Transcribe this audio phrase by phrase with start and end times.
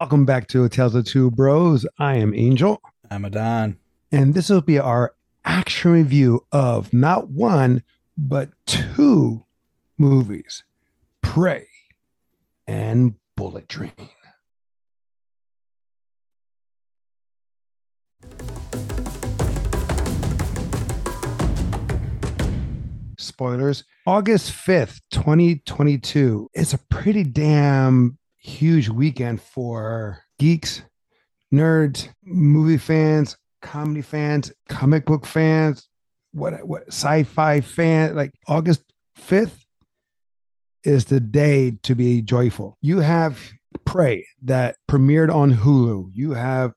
[0.00, 1.84] Welcome back to Tales of Two Bros.
[1.98, 3.76] I am Angel, I'm a Don.
[4.10, 7.82] and this will be our action review of not one,
[8.16, 9.44] but two
[9.98, 10.64] movies
[11.20, 11.66] Prey
[12.66, 13.92] and Bullet Train.
[23.18, 26.48] Spoilers August 5th, 2022.
[26.54, 30.82] It's a pretty damn huge weekend for geeks,
[31.52, 35.88] nerds, movie fans, comedy fans, comic book fans,
[36.32, 38.14] what what sci-fi fan.
[38.16, 38.82] Like August
[39.18, 39.64] 5th
[40.82, 42.76] is the day to be joyful.
[42.80, 43.38] You have
[43.84, 46.10] Prey that premiered on Hulu.
[46.14, 46.72] You have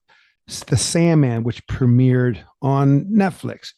[0.48, 3.70] The Sandman, which premiered on Netflix.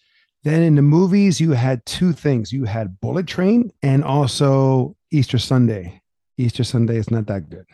[0.43, 2.51] Then in the movies, you had two things.
[2.51, 6.01] You had Bullet Train and also Easter Sunday.
[6.37, 7.65] Easter Sunday is not that good.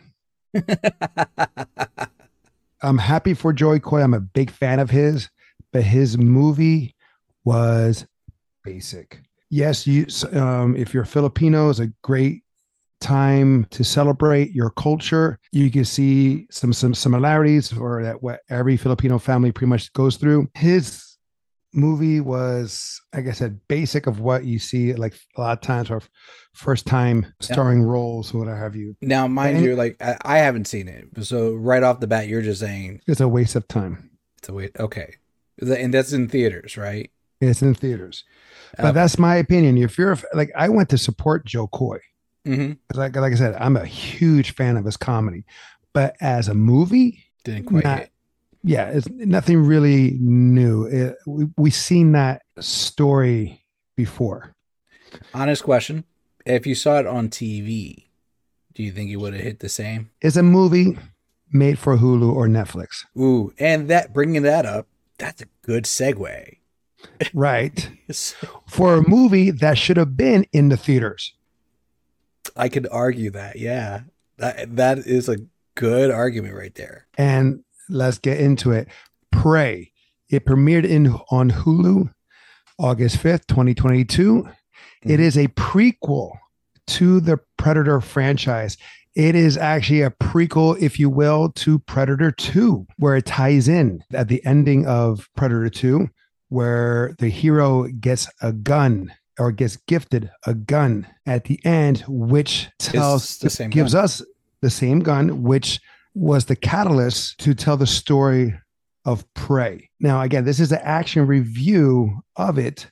[2.81, 4.02] I'm happy for Jo Koy.
[4.02, 5.29] I'm a big fan of his,
[5.72, 6.95] but his movie
[7.44, 8.05] was
[8.63, 9.21] basic.
[9.49, 10.05] Yes, you.
[10.33, 12.44] Um, if you're Filipino, it's a great
[12.99, 15.39] time to celebrate your culture.
[15.52, 20.17] You can see some some similarities, or that what every Filipino family pretty much goes
[20.17, 20.49] through.
[20.55, 21.11] His
[21.73, 25.89] movie was, like I said, basic of what you see like a lot of times
[25.89, 26.02] or
[26.53, 28.95] first time starring roles, what have you.
[29.02, 32.27] now, mind And- you, like I, I haven't seen it, so right off the bat,
[32.27, 34.09] you're just saying It's a waste of time.
[34.39, 34.72] it's a wait.
[34.80, 35.16] Okay,
[35.61, 37.09] and that's in theaters, right?
[37.39, 38.23] It's in theaters.
[38.77, 39.77] But that's my opinion.
[39.77, 41.99] If you're like, I went to support Jo Koy.
[42.47, 42.77] mhm.
[42.89, 45.45] 'Cause Like, like I said, I'm a huge fan of his comedy.
[45.94, 48.09] But as a movie, Didn't quite Not-.
[48.64, 50.86] Yeah, it's nothing really new.
[50.86, 53.64] It, we, we've seen that story
[53.95, 54.54] before.
[55.34, 56.04] Honest question:
[56.45, 58.06] If you saw it on TV,
[58.73, 60.12] do you think it would have hit the same?
[60.22, 60.98] It's a movie
[61.52, 63.06] made for Hulu or Netflix.
[63.17, 66.58] Ooh, and that bringing that up, that's a good segue.
[67.34, 67.89] Right.
[68.67, 71.33] for a movie that should have been in the theaters.
[72.55, 73.58] I could argue that.
[73.58, 74.02] Yeah,
[74.38, 75.38] that that is a
[75.76, 77.08] good argument right there.
[77.17, 78.87] And let's get into it.
[79.31, 79.91] Prey.
[80.29, 82.09] It premiered in on Hulu
[82.79, 84.47] August 5th, 2022.
[85.03, 85.23] It Mhm.
[85.23, 86.31] is a prequel
[86.87, 88.77] to the Predator franchise.
[89.13, 94.03] It is actually a prequel, if you will, to Predator 2, where it ties in
[94.13, 96.09] at the ending of Predator 2,
[96.49, 102.69] where the hero gets a gun or gets gifted a gun at the end, which
[102.79, 103.37] tells
[103.69, 104.03] gives gun.
[104.03, 104.21] us
[104.61, 105.81] the same gun, which
[106.14, 108.54] was the catalyst to tell the story
[109.05, 109.89] of Prey.
[109.99, 112.88] Now, again, this is an action review of it,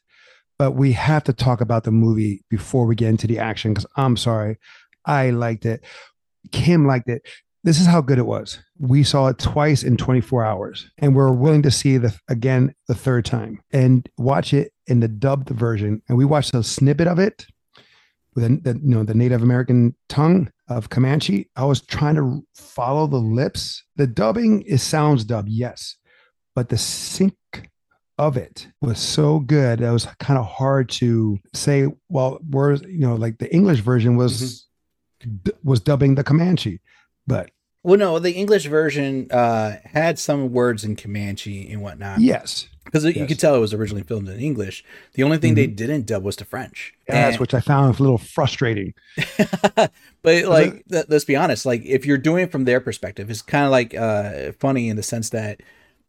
[0.58, 3.86] but we have to talk about the movie before we get into the action because
[3.96, 4.58] I'm sorry,
[5.06, 5.84] I liked it.
[6.52, 7.28] Kim liked it.
[7.64, 8.60] This is how good it was.
[8.80, 12.96] We saw it twice in 24 hours, and we're willing to see the again the
[12.96, 16.02] third time and watch it in the dubbed version.
[16.08, 17.46] And we watched a snippet of it
[18.36, 21.50] the, the you know the Native American tongue of Comanche.
[21.56, 23.84] I was trying to follow the lips.
[23.96, 25.98] The dubbing is sounds dubbed, yes,
[26.56, 27.36] but the sync
[28.18, 31.88] of it was so good that it was kind of hard to say.
[32.08, 34.68] Well, words you know like the English version was
[35.44, 36.80] d- was dubbing the Comanche,
[37.28, 37.50] but
[37.84, 42.22] Well, no, the English version uh, had some words in Comanche and whatnot.
[42.22, 43.28] yes, because you yes.
[43.28, 44.84] could tell it was originally filmed in English.
[45.14, 46.94] The only thing they didn't dub was to French.
[47.08, 48.94] yes, And- which I found a little frustrating.
[49.76, 49.92] but
[50.24, 51.66] like, th- let's be honest.
[51.66, 54.96] Like, if you're doing it from their perspective, it's kind of like uh, funny in
[54.96, 55.62] the sense that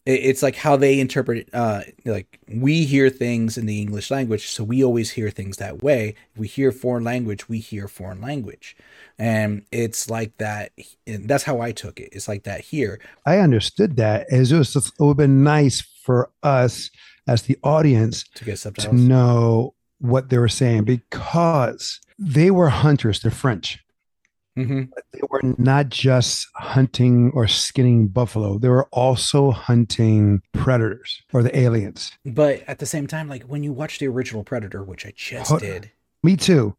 [0.07, 1.49] it's like how they interpret.
[1.53, 5.83] Uh, like we hear things in the English language, so we always hear things that
[5.83, 6.15] way.
[6.33, 8.77] If we hear foreign language, we hear foreign language,
[9.19, 10.73] and it's like that.
[11.07, 12.11] And that's how I took it.
[12.13, 13.01] It's like that here.
[13.27, 14.27] I understood that.
[14.31, 16.91] It's just it would have been nice for us
[17.27, 22.71] as the audience To get subtitles to know what they were saying because they were
[22.71, 23.79] hunters, they're French.
[24.57, 31.43] Hmm They were not just hunting or skinning buffalo, they were also hunting predators or
[31.43, 32.13] the aliens.
[32.25, 35.51] But at the same time, like when you watch the original Predator, which I just
[35.51, 35.93] Hold- did,
[36.23, 36.77] Me too.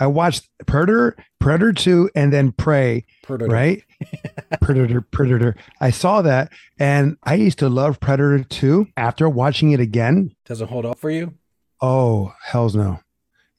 [0.00, 3.84] I watched Predator, Predator 2, and then Prey, Predator, right?
[4.60, 5.54] Predator, Predator.
[5.80, 8.88] I saw that and I used to love Predator 2.
[8.96, 11.34] After watching it again, doesn't hold up for you.
[11.80, 13.00] Oh, hells no.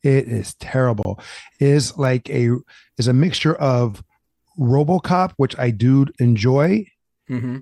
[0.03, 1.19] It is terrible.
[1.59, 2.49] It is like a
[2.97, 4.03] is a mixture of
[4.59, 6.85] RoboCop, which I do enjoy,
[7.29, 7.59] Mm-hmm.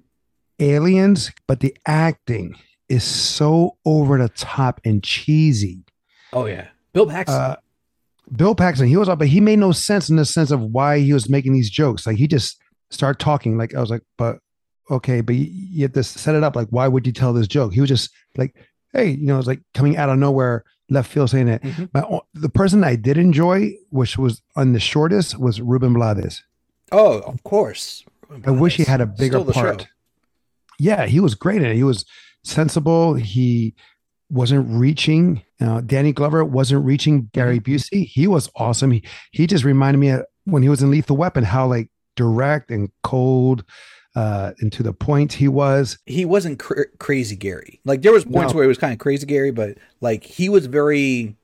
[0.59, 2.55] Aliens, but the acting
[2.89, 5.83] is so over the top and cheesy.
[6.33, 7.35] Oh yeah, Bill Paxton.
[7.39, 7.55] Uh,
[8.35, 10.99] Bill Paxton, he was up, but he made no sense in the sense of why
[10.99, 12.05] he was making these jokes.
[12.05, 13.57] Like he just start talking.
[13.57, 14.39] Like I was like, but
[14.89, 16.55] okay, but you have to set it up.
[16.55, 17.73] Like, why would you tell this joke?
[17.73, 18.55] He was just like,
[18.93, 21.61] hey, you know, it's like coming out of nowhere, left field saying it.
[21.61, 21.85] Mm-hmm.
[21.93, 26.43] But the person I did enjoy, which was on the shortest, was Ruben Blades.
[26.91, 28.03] Oh, of course.
[28.45, 29.81] I wish he had a bigger part.
[29.81, 29.87] Show.
[30.79, 31.75] Yeah, he was great in it.
[31.75, 32.05] He was
[32.43, 33.13] sensible.
[33.13, 33.75] He
[34.29, 35.43] wasn't reaching.
[35.59, 37.73] Uh, Danny Glover wasn't reaching Gary mm-hmm.
[37.73, 38.07] Busey.
[38.07, 38.91] He was awesome.
[38.91, 42.71] He he just reminded me of when he was in Lethal Weapon how like direct
[42.71, 43.63] and cold
[44.15, 45.97] uh and to the point he was.
[46.05, 47.79] He wasn't cr- crazy gary.
[47.85, 48.57] Like there was points no.
[48.57, 51.35] where he was kind of crazy gary but like he was very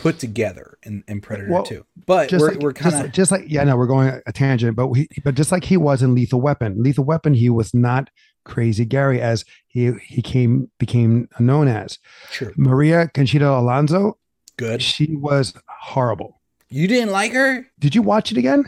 [0.00, 3.30] put together in, in predator well, 2 but we're, like, we're kind of just, just,
[3.30, 6.14] like yeah no we're going a tangent but we but just like he was in
[6.14, 8.10] lethal weapon lethal weapon he was not
[8.44, 11.98] crazy gary as he he came became known as.
[12.30, 12.52] True.
[12.56, 14.18] maria conchita alonso
[14.56, 14.82] good.
[14.82, 16.40] she was horrible.
[16.70, 17.66] You didn't like her?
[17.78, 18.64] Did you watch it again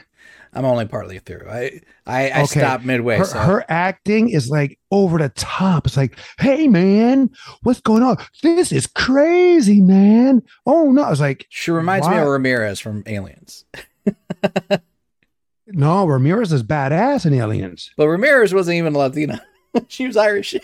[0.52, 1.48] I'm only partly through.
[1.48, 2.60] I I, I okay.
[2.60, 3.18] stopped midway.
[3.18, 3.38] Her, so.
[3.38, 5.86] her, acting is like over the top.
[5.86, 7.30] It's like, hey man,
[7.62, 8.16] what's going on?
[8.42, 10.42] This is crazy, man.
[10.66, 13.64] Oh no, I was like, she reminds me of Ramirez from Aliens.
[15.68, 19.40] no, Ramirez is badass in Aliens, but Ramirez wasn't even Latina.
[19.88, 20.56] she was Irish.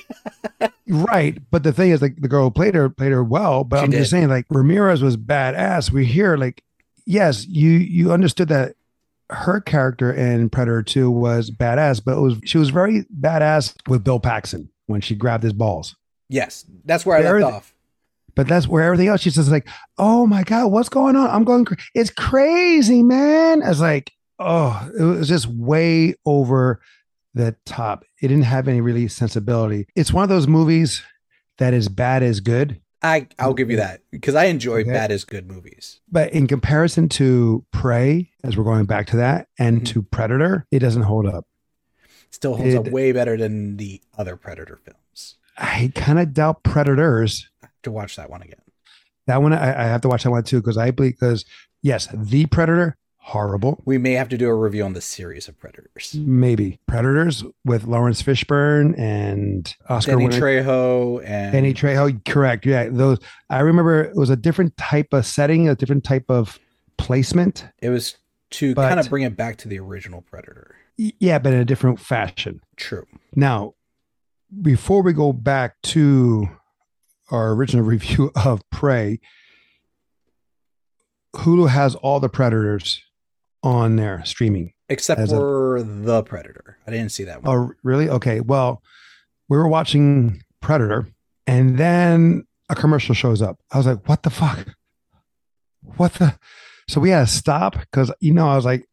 [0.88, 1.38] right.
[1.50, 3.64] But the thing is, like the girl who played her played her well.
[3.64, 3.98] But she I'm did.
[3.98, 5.90] just saying, like Ramirez was badass.
[5.90, 6.62] We hear like,
[7.04, 8.74] yes, you you understood that
[9.30, 14.04] her character in Predator 2 was badass, but it was she was very badass with
[14.04, 15.96] Bill Paxton when she grabbed his balls.
[16.28, 17.74] Yes, that's where I left off.
[18.34, 19.22] But that's where everything else.
[19.22, 19.66] She's just like,
[19.98, 21.30] "Oh my god, what's going on?
[21.30, 21.64] I'm going.
[21.64, 26.80] Cra- it's crazy, man." I was like, "Oh, it was just way over
[27.34, 28.04] the top.
[28.20, 29.86] It didn't have any really sensibility.
[29.94, 31.02] It's one of those movies
[31.58, 32.80] that is bad as good.
[33.02, 34.90] I I'll give you that because I enjoy okay.
[34.90, 36.00] bad as good movies.
[36.10, 39.92] But in comparison to Prey, as we're going back to that, and mm-hmm.
[39.92, 41.46] to Predator, it doesn't hold up.
[42.30, 45.36] Still holds it, up way better than the other Predator films.
[45.56, 47.48] I kind of doubt Predators.
[47.82, 48.60] to watch that one again.
[49.26, 51.44] That one I, I have to watch that one too because I believe because
[51.82, 52.96] yes, the Predator
[53.26, 53.82] horrible.
[53.84, 56.14] We may have to do a review on the series of Predators.
[56.14, 60.40] Maybe Predators with Laurence Fishburne and Oscar Danny winner.
[60.40, 62.24] Trejo and Danny Trejo.
[62.24, 62.64] Correct.
[62.64, 63.18] Yeah, those.
[63.50, 66.60] I remember it was a different type of setting, a different type of
[66.98, 67.66] placement.
[67.82, 68.16] It was
[68.52, 70.76] to but, kind of bring it back to the original Predator.
[70.96, 72.60] Yeah, but in a different fashion.
[72.76, 73.06] True.
[73.34, 73.74] Now,
[74.62, 76.48] before we go back to
[77.32, 79.18] our original review of Prey,
[81.34, 83.02] Hulu has all the Predators
[83.66, 84.72] on there streaming.
[84.88, 86.78] Except for a, The Predator.
[86.86, 87.56] I didn't see that one.
[87.56, 88.08] Oh, really?
[88.08, 88.40] Okay.
[88.40, 88.82] Well,
[89.48, 91.08] we were watching Predator
[91.46, 93.58] and then a commercial shows up.
[93.72, 94.76] I was like, what the fuck?
[95.96, 96.38] What the?
[96.88, 98.88] So we had to stop because, you know, I was like,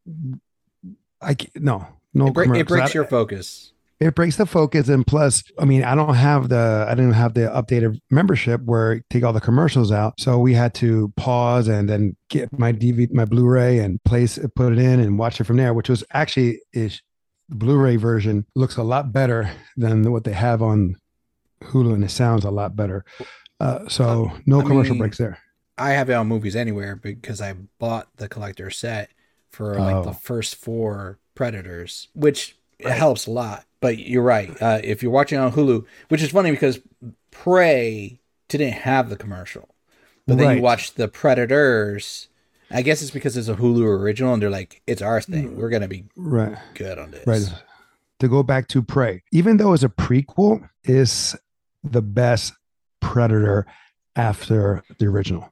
[1.21, 2.27] I no, no.
[2.27, 3.72] It, break, it breaks your focus
[4.03, 4.89] it breaks the focus.
[4.89, 9.01] And plus i mean i don't have the i didn't have the updated membership where
[9.09, 10.19] take all the commercials out.
[10.19, 14.73] So we had to pause and then get my dvd my blu-ray and place put
[14.73, 17.01] it in and watch it from there which was actually is
[17.50, 20.95] the blu-ray version looks a lot better than what they have on
[21.61, 23.06] hulu and it sounds a lot better.
[23.59, 25.39] Uh, so no I commercial mean, breaks there.
[25.77, 29.09] I have it on movies anywhere because i bought the collector set
[29.49, 30.03] for like oh.
[30.03, 34.50] the first four predators which it helps a lot but you're right.
[34.62, 36.80] Uh, if you're watching on Hulu, which is funny because
[37.31, 39.75] Prey didn't have the commercial,
[40.25, 40.56] but then right.
[40.56, 42.30] you watch the Predators.
[42.71, 45.57] I guess it's because it's a Hulu original, and they're like, "It's our thing.
[45.57, 47.44] We're gonna be right good on this." Right.
[48.21, 51.35] To go back to Prey, even though it's a prequel, is
[51.83, 52.54] the best
[53.02, 53.68] Predator
[54.16, 55.52] after the original.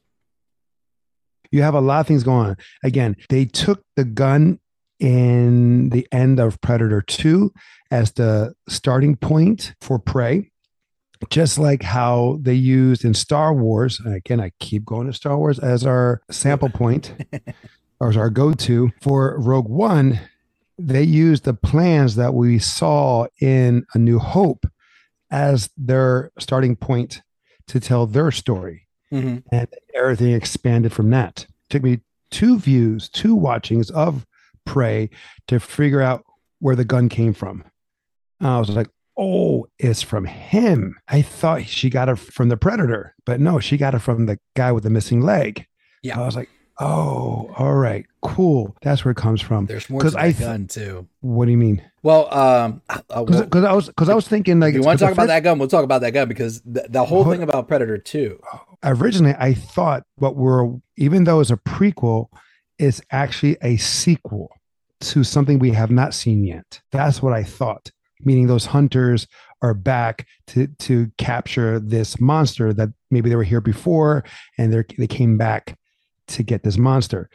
[1.52, 2.58] You have a lot of things going on.
[2.82, 4.62] Again, they took the gun
[5.02, 7.52] in the end of Predator 2
[7.92, 10.50] as the starting point for Prey,
[11.30, 14.00] just like how they used in Star Wars.
[14.00, 17.14] And again, I keep going to Star Wars as our sample point
[18.00, 20.20] or as our go to for Rogue One.
[20.80, 24.66] They used the plans that we saw in A New Hope
[25.30, 27.22] as their starting point
[27.68, 28.88] to tell their story.
[29.12, 29.40] Mm-hmm.
[29.52, 31.42] And everything expanded from that.
[31.44, 32.00] It took me
[32.32, 34.26] two views, two watchings of
[34.66, 35.10] Prey
[35.48, 36.26] to figure out
[36.60, 37.64] where the gun came from.
[38.48, 40.98] I was like, oh, it's from him.
[41.08, 44.40] I thought she got it from the predator, but no, she got it from the
[44.56, 45.66] guy with the missing leg.
[46.02, 46.20] Yeah.
[46.20, 48.76] I was like, oh, all right, cool.
[48.82, 49.68] That's where it comes from.
[49.68, 51.08] There's more to I th- gun too.
[51.20, 51.84] What do you mean?
[52.04, 55.06] Well, um, because uh, well, I was because I was thinking like, you want to
[55.06, 55.60] talk about first, that gun?
[55.60, 58.42] We'll talk about that gun because the, the whole thing about Predator Two.
[58.84, 62.30] Originally, I thought what we're even though it's a prequel,
[62.80, 64.52] is actually a sequel
[65.02, 66.82] to something we have not seen yet.
[66.92, 67.92] That's what I thought.
[68.26, 69.28] Meaning those hunters
[69.62, 74.24] are back to to capture this monster that maybe they were here before
[74.58, 75.78] and they they came back
[76.28, 77.30] to get this monster.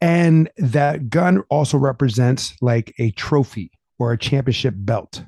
[0.00, 5.24] And that gun also represents like a trophy or a championship belt.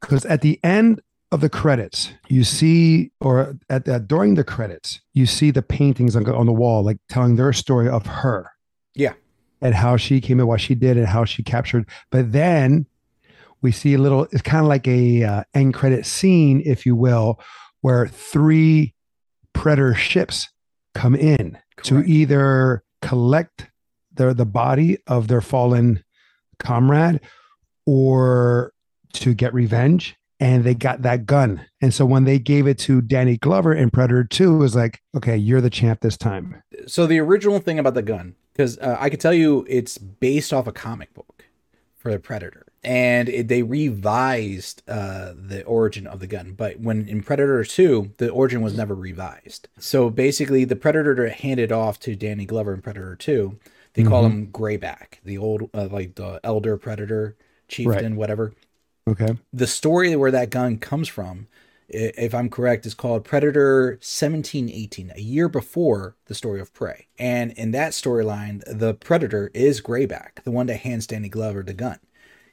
[0.00, 0.32] Because hmm.
[0.32, 1.00] at the end
[1.32, 6.16] of the credits, you see, or at the, during the credits, you see the paintings
[6.16, 8.50] on, on the wall, like telling their story of her.
[8.94, 9.14] Yeah.
[9.60, 11.86] And how she came in, what she did, and how she captured.
[12.10, 12.86] But then
[13.60, 16.96] we see a little, it's kind of like a uh, end credit scene, if you
[16.96, 17.40] will,
[17.82, 18.94] where three
[19.52, 20.48] predator ships
[20.94, 21.84] come in Correct.
[21.84, 23.70] to either collect
[24.14, 26.02] the, the body of their fallen
[26.58, 27.20] comrade
[27.86, 28.72] or
[29.12, 31.66] to get revenge and they got that gun.
[31.82, 35.00] And so when they gave it to Danny Glover in Predator 2, it was like,
[35.14, 36.62] okay, you're the champ this time.
[36.86, 40.52] So the original thing about the gun, because uh, I could tell you it's based
[40.52, 41.46] off a comic book
[41.96, 42.66] for the Predator.
[42.84, 46.52] And it, they revised uh, the origin of the gun.
[46.52, 49.68] But when in Predator 2, the origin was never revised.
[49.78, 53.58] So basically, the Predator handed off to Danny Glover in Predator 2,
[53.94, 54.10] they mm-hmm.
[54.10, 57.36] call him Grayback, the old, uh, like the elder Predator,
[57.66, 58.18] chieftain, right.
[58.18, 58.52] whatever
[59.08, 59.36] Okay.
[59.52, 61.48] The story where that gun comes from,
[61.92, 67.06] if I'm correct, is called Predator 1718, a year before the story of Prey.
[67.18, 71.74] And in that storyline, the Predator is Grayback, the one that hands Danny Glover the
[71.74, 71.98] gun.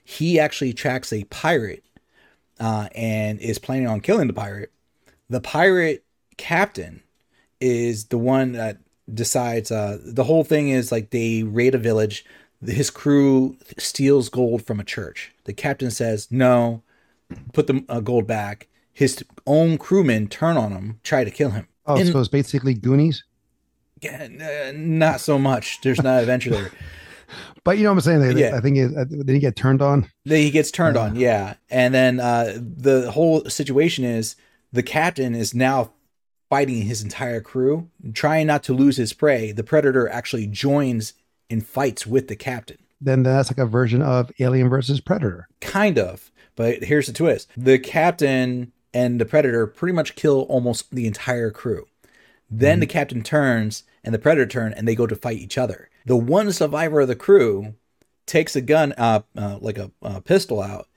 [0.03, 1.83] He actually tracks a pirate
[2.59, 4.71] uh, and is planning on killing the pirate.
[5.29, 6.05] The pirate
[6.37, 7.03] captain
[7.59, 8.77] is the one that
[9.13, 12.25] decides uh, the whole thing is like they raid a village
[12.65, 15.31] his crew steals gold from a church.
[15.43, 16.81] The captain says, No,
[17.53, 18.67] put the uh, gold back.
[18.97, 21.67] His own crewmen turn on him, try to kill him.
[21.85, 23.23] Oh, and, so it's basically Goonies?
[24.01, 25.81] Yeah, uh, not so much.
[25.81, 26.71] There's not adventure there.
[27.63, 28.21] but you know what I'm saying?
[28.21, 28.55] They, yeah.
[28.55, 30.09] I think it, uh, then he get turned on.
[30.23, 31.01] He gets turned uh.
[31.01, 31.57] on, yeah.
[31.69, 34.35] And then uh, the whole situation is
[34.73, 35.91] the captain is now
[36.49, 39.51] fighting his entire crew, trying not to lose his prey.
[39.51, 41.13] The predator actually joins
[41.51, 42.79] in fights with the captain.
[42.99, 45.47] Then that's like a version of Alien versus Predator.
[45.61, 46.31] Kind of.
[46.55, 51.51] But here's the twist the captain and the predator pretty much kill almost the entire
[51.51, 51.87] crew.
[52.49, 52.79] Then mm-hmm.
[52.81, 55.89] the captain turns and the predator turn and they go to fight each other.
[56.05, 57.75] The one survivor of the crew
[58.25, 60.87] takes a gun, uh, uh, like a, a pistol out,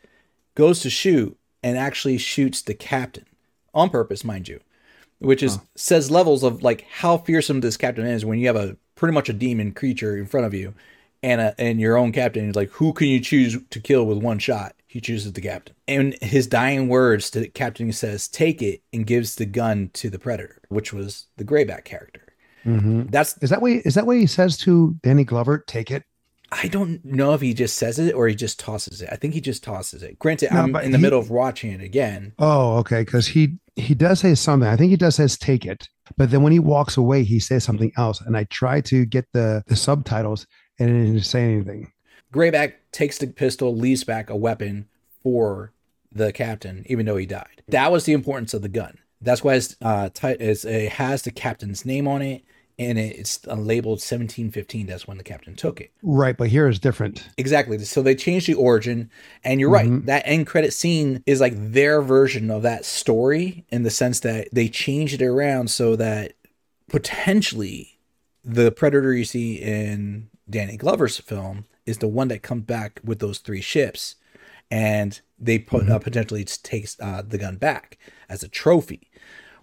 [0.54, 3.26] goes to shoot, and actually shoots the captain
[3.74, 4.60] on purpose, mind you,
[5.18, 5.62] which is huh.
[5.74, 9.28] says levels of like how fearsome this captain is when you have a pretty much
[9.28, 10.74] a demon creature in front of you,
[11.22, 14.18] and a, and your own captain He's like, who can you choose to kill with
[14.18, 14.74] one shot?
[14.86, 15.76] He chooses the captain.
[15.86, 20.10] And his dying words to the captain says, "Take it," and gives the gun to
[20.10, 22.22] the predator, which was the Grayback character.
[22.66, 23.04] Mm-hmm.
[23.06, 23.82] That's is that way.
[23.84, 25.62] Is that way he says to Danny Glover?
[25.64, 26.02] Take it.
[26.52, 29.08] I don't know if he just says it or he just tosses it.
[29.12, 30.18] I think he just tosses it.
[30.18, 32.32] Granted, no, I'm in the he, middle of watching it again.
[32.40, 33.02] Oh, okay.
[33.02, 34.68] Because he he does say something.
[34.68, 37.62] I think he does says take it, but then when he walks away, he says
[37.62, 38.20] something else.
[38.20, 40.46] And I try to get the, the subtitles
[40.80, 41.92] and it didn't say anything.
[42.32, 44.88] Grayback takes the pistol, leaves back a weapon
[45.22, 45.72] for
[46.12, 47.62] the captain, even though he died.
[47.68, 48.98] That was the importance of the gun.
[49.20, 52.42] That's why it's, uh, t- it's, it has the captain's name on it
[52.80, 57.28] and it's labeled 1715 that's when the captain took it right but here is different
[57.36, 59.10] exactly so they changed the origin
[59.44, 59.96] and you're mm-hmm.
[59.96, 64.20] right that end credit scene is like their version of that story in the sense
[64.20, 66.32] that they changed it around so that
[66.88, 67.98] potentially
[68.42, 73.18] the predator you see in danny glover's film is the one that comes back with
[73.18, 74.16] those three ships
[74.70, 75.92] and they put mm-hmm.
[75.92, 79.10] uh, potentially takes uh, the gun back as a trophy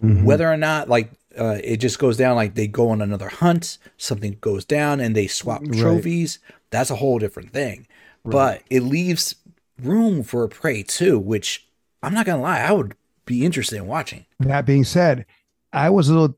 [0.02, 0.24] mm-hmm.
[0.24, 3.78] whether or not like uh, it just goes down like they go on another hunt,
[3.96, 5.78] something goes down, and they swap right.
[5.78, 6.38] trophies.
[6.70, 7.86] That's a whole different thing.
[8.24, 8.32] Right.
[8.32, 9.36] But it leaves
[9.80, 11.66] room for a prey too, which
[12.02, 14.26] I'm not gonna lie, I would be interested in watching.
[14.40, 15.26] That being said,
[15.72, 16.36] I was a little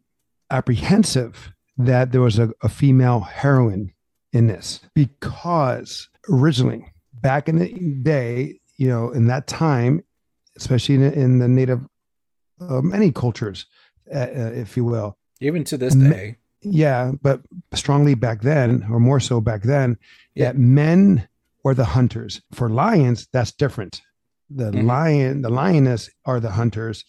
[0.50, 3.92] apprehensive that there was a, a female heroine
[4.32, 6.84] in this because originally,
[7.14, 7.68] back in the
[8.02, 10.02] day, you know, in that time,
[10.56, 11.80] especially in, in the native
[12.60, 13.66] uh, many cultures,
[14.14, 15.16] uh, uh, if you will.
[15.40, 16.36] Even to this day.
[16.62, 17.40] Yeah, but
[17.72, 19.96] strongly back then, or more so back then,
[20.34, 20.46] yeah.
[20.46, 21.26] that men
[21.64, 22.42] were the hunters.
[22.52, 24.02] For lions, that's different.
[24.50, 24.86] The mm-hmm.
[24.86, 27.04] lion, the lioness are the hunters.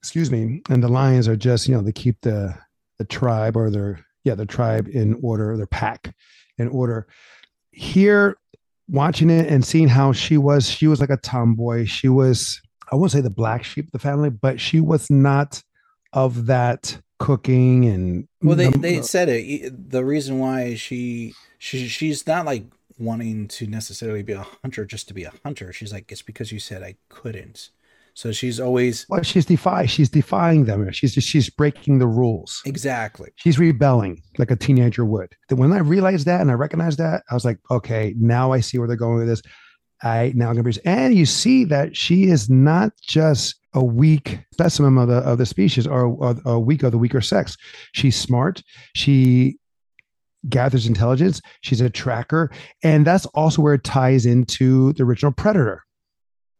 [0.00, 2.56] Excuse me, and the lions are just you know they keep the
[2.98, 6.14] the tribe or their yeah the tribe in order, their pack
[6.58, 7.06] in order.
[7.70, 8.36] Here,
[8.88, 11.86] watching it and seeing how she was, she was like a tomboy.
[11.86, 15.62] She was I won't say the black sheep of the family, but she was not
[16.12, 22.26] of that cooking and well they, they said it the reason why she she she's
[22.26, 22.64] not like
[22.98, 26.52] wanting to necessarily be a hunter just to be a hunter she's like it's because
[26.52, 27.70] you said i couldn't
[28.16, 30.90] so she's always well, she's defy she's defying them.
[30.90, 32.62] She's just, she's breaking the rules.
[32.64, 33.30] Exactly.
[33.36, 35.34] She's rebelling like a teenager would.
[35.50, 38.78] When I realized that and I recognized that, I was like, okay, now I see
[38.78, 39.42] where they're going with this.
[40.02, 44.96] I now gonna be and you see that she is not just a weak specimen
[44.96, 47.54] of the of the species or, or a weak of the weaker sex.
[47.92, 48.62] She's smart.
[48.94, 49.58] She
[50.48, 51.42] gathers intelligence.
[51.60, 52.50] She's a tracker.
[52.82, 55.82] And that's also where it ties into the original Predator.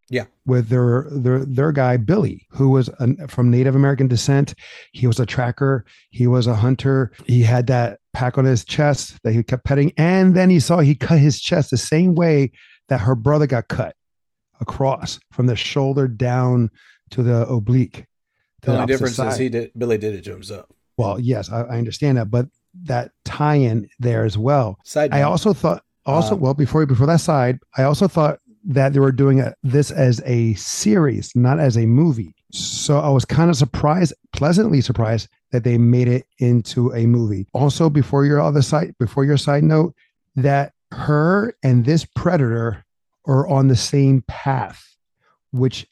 [0.08, 4.54] Yeah, with their their their guy Billy, who was a, from Native American descent.
[4.92, 5.84] He was a tracker.
[6.10, 7.10] He was a hunter.
[7.26, 10.78] He had that pack on his chest that he kept petting, and then he saw
[10.78, 12.52] he cut his chest the same way
[12.88, 13.96] that her brother got cut
[14.60, 16.70] across from the shoulder down
[17.10, 18.06] to the oblique.
[18.62, 19.32] The, the only difference side.
[19.32, 20.66] is he did Billy did it to himself.
[20.96, 22.46] Well, yes, I, I understand that, but
[22.84, 24.78] that tie-in there as well.
[24.84, 28.92] Side I also thought also um, well before before that side, I also thought that
[28.92, 32.34] they were doing a, this as a series, not as a movie.
[32.52, 37.46] So I was kind of surprised, pleasantly surprised that they made it into a movie.
[37.52, 39.94] Also, before your other side, before your side note,
[40.34, 42.84] that her and this predator
[43.26, 44.84] are on the same path,
[45.52, 45.86] which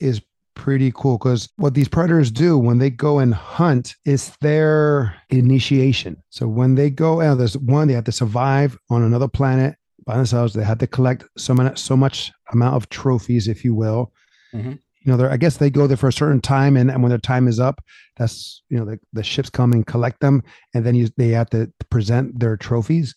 [0.00, 0.20] is
[0.54, 6.20] pretty cool because what these predators do when they go and hunt is their initiation.
[6.30, 9.77] So when they go out, there's one, they have to survive on another planet
[10.08, 10.54] by themselves.
[10.54, 14.10] They had to collect so much, so much amount of trophies, if you will.
[14.54, 14.70] Mm-hmm.
[14.70, 17.10] You know, there, I guess they go there for a certain time, and, and when
[17.10, 17.84] their time is up,
[18.16, 20.42] that's you know the, the ships come and collect them,
[20.74, 23.14] and then you, they have to present their trophies.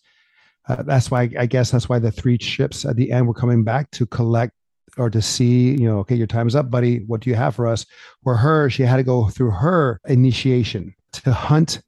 [0.68, 3.64] Uh, that's why I guess that's why the three ships at the end were coming
[3.64, 4.52] back to collect
[4.98, 6.98] or to see, you know, okay, your time is up, buddy.
[7.06, 7.86] What do you have for us?
[8.20, 11.80] Where her, she had to go through her initiation to hunt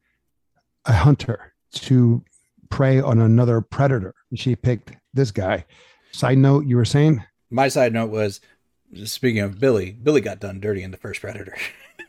[0.87, 2.25] a hunter to
[2.75, 4.12] prey on another predator.
[4.35, 5.64] She picked this guy.
[6.11, 7.23] Side note, you were saying?
[7.49, 8.40] My side note was
[9.04, 11.57] speaking of Billy, Billy got done dirty in the first Predator.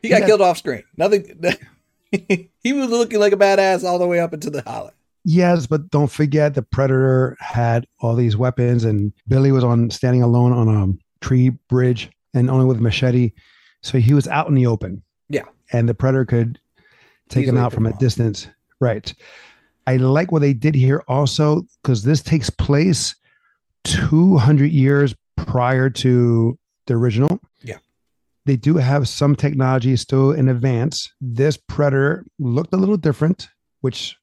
[0.00, 0.84] he got killed off screen.
[0.96, 1.38] Nothing.
[2.10, 4.92] he was looking like a badass all the way up into the hollow.
[5.24, 10.22] Yes, but don't forget the Predator had all these weapons, and Billy was on standing
[10.22, 13.32] alone on a tree bridge and only with machete.
[13.82, 15.02] So he was out in the open.
[15.28, 15.44] Yeah.
[15.70, 16.58] And the Predator could
[17.28, 18.48] take him out from a distance.
[18.80, 19.12] Right.
[19.86, 23.14] I like what they did here also because this takes place
[23.84, 27.40] 200 years prior to the original.
[27.62, 27.78] Yeah.
[28.44, 31.12] They do have some technology still in advance.
[31.20, 33.48] This predator looked a little different,
[33.80, 34.16] which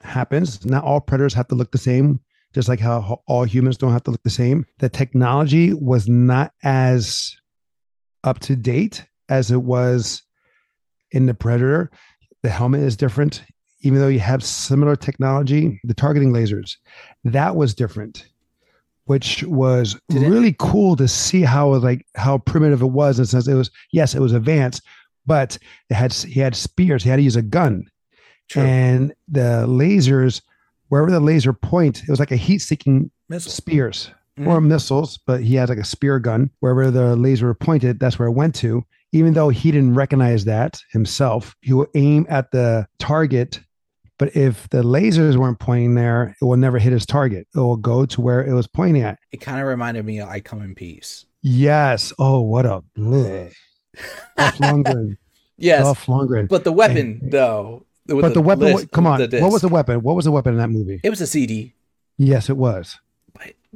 [0.00, 0.64] happens.
[0.64, 2.20] Not all predators have to look the same,
[2.52, 4.66] just like how all humans don't have to look the same.
[4.78, 7.36] The technology was not as
[8.24, 10.22] up to date as it was
[11.12, 11.90] in the predator.
[12.44, 13.42] The helmet is different,
[13.80, 15.80] even though you have similar technology.
[15.82, 16.76] The targeting lasers,
[17.24, 18.28] that was different,
[19.06, 20.58] which was Did really it?
[20.58, 23.18] cool to see how like how primitive it was.
[23.18, 24.82] And says it was yes, it was advanced,
[25.24, 25.56] but
[25.88, 27.02] it had he had spears.
[27.02, 27.90] He had to use a gun,
[28.50, 28.62] True.
[28.62, 30.42] and the lasers
[30.88, 34.48] wherever the laser point, it was like a heat-seeking spears mm-hmm.
[34.48, 36.50] or missiles, but he had like a spear gun.
[36.60, 40.80] Wherever the laser pointed, that's where it went to even though he didn't recognize that
[40.90, 43.60] himself, he will aim at the target.
[44.18, 47.46] But if the lasers weren't pointing there, it will never hit his target.
[47.54, 49.20] It will go to where it was pointing at.
[49.30, 51.26] It kind of reminded me of I Come in Peace.
[51.42, 52.12] Yes.
[52.18, 53.52] Oh, what a bleh.
[54.36, 55.16] Dolph Lundgren.
[55.58, 55.84] yes.
[55.84, 56.48] Dolph Lundgren.
[56.48, 57.86] But the weapon, and, though.
[58.06, 59.20] But the, the weapon, list, come on.
[59.20, 60.02] What was the weapon?
[60.02, 61.00] What was the weapon in that movie?
[61.04, 61.72] It was a CD.
[62.18, 62.98] Yes, it was.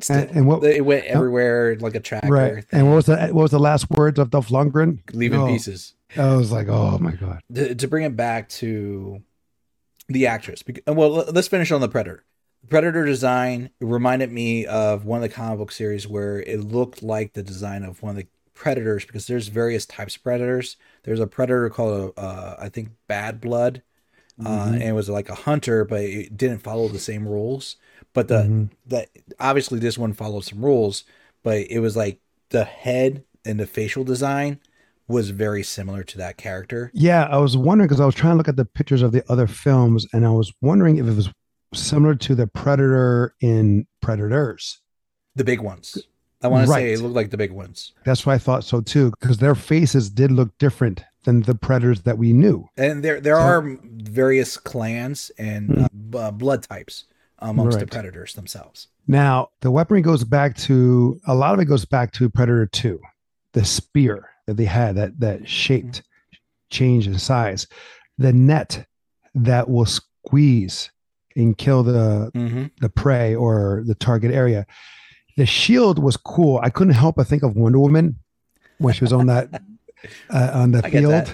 [0.08, 2.28] And, and, what it went everywhere like a tracker.
[2.28, 2.64] Right.
[2.72, 5.00] And what was the what was the last words of Dolph Lundgren?
[5.12, 5.94] Leaving oh, pieces.
[6.16, 7.40] I was like, oh my god.
[7.54, 9.22] To, to, bring it back to
[10.08, 10.62] the actress.
[10.87, 12.24] Well, let's finish on the Predator.
[12.68, 17.32] Predator design reminded me of one of the comic book series where it looked like
[17.32, 20.76] the design of one of the predators because there's various types of predators.
[21.04, 23.82] There's a predator called uh, I think Bad Blood,
[24.40, 24.74] uh, mm-hmm.
[24.74, 27.76] and it was like a hunter, but it didn't follow the same rules.
[28.12, 28.64] But the mm-hmm.
[28.87, 29.06] the
[29.38, 31.04] obviously this one follows some rules,
[31.42, 34.61] but it was like the head and the facial design
[35.06, 36.90] was very similar to that character.
[36.92, 39.24] Yeah, I was wondering because I was trying to look at the pictures of the
[39.30, 41.30] other films, and I was wondering if it was
[41.74, 44.80] similar to the Predator in Predators,
[45.34, 46.06] the big ones.
[46.40, 47.94] I want to say it looked like the big ones.
[48.04, 52.02] That's why I thought so too, because their faces did look different than the predators
[52.02, 52.68] that we knew.
[52.76, 56.16] And there there so, are various clans and mm-hmm.
[56.16, 57.04] uh, blood types
[57.40, 57.87] amongst right.
[57.87, 58.88] the predators themselves.
[59.07, 63.01] Now, the weaponry goes back to a lot of it goes back to Predator 2,
[63.53, 64.31] the spear.
[64.46, 66.03] that they had that that shaped
[66.70, 67.66] change in size.
[68.18, 68.87] The net
[69.35, 70.90] that will squeeze
[71.37, 72.64] and kill the Mm-hmm.
[72.81, 74.66] the prey or the target area.
[75.37, 76.59] The shield was cool.
[76.62, 78.16] I couldn't help but think of Wonder Woman
[78.79, 79.48] when she was on that
[80.31, 81.33] uh, on the I field.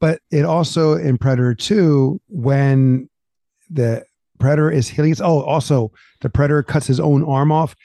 [0.00, 3.08] But it also in Predator 2 when
[3.70, 4.04] the
[4.42, 5.14] predator is healing.
[5.20, 7.76] Oh, also the predator cuts his own arm off.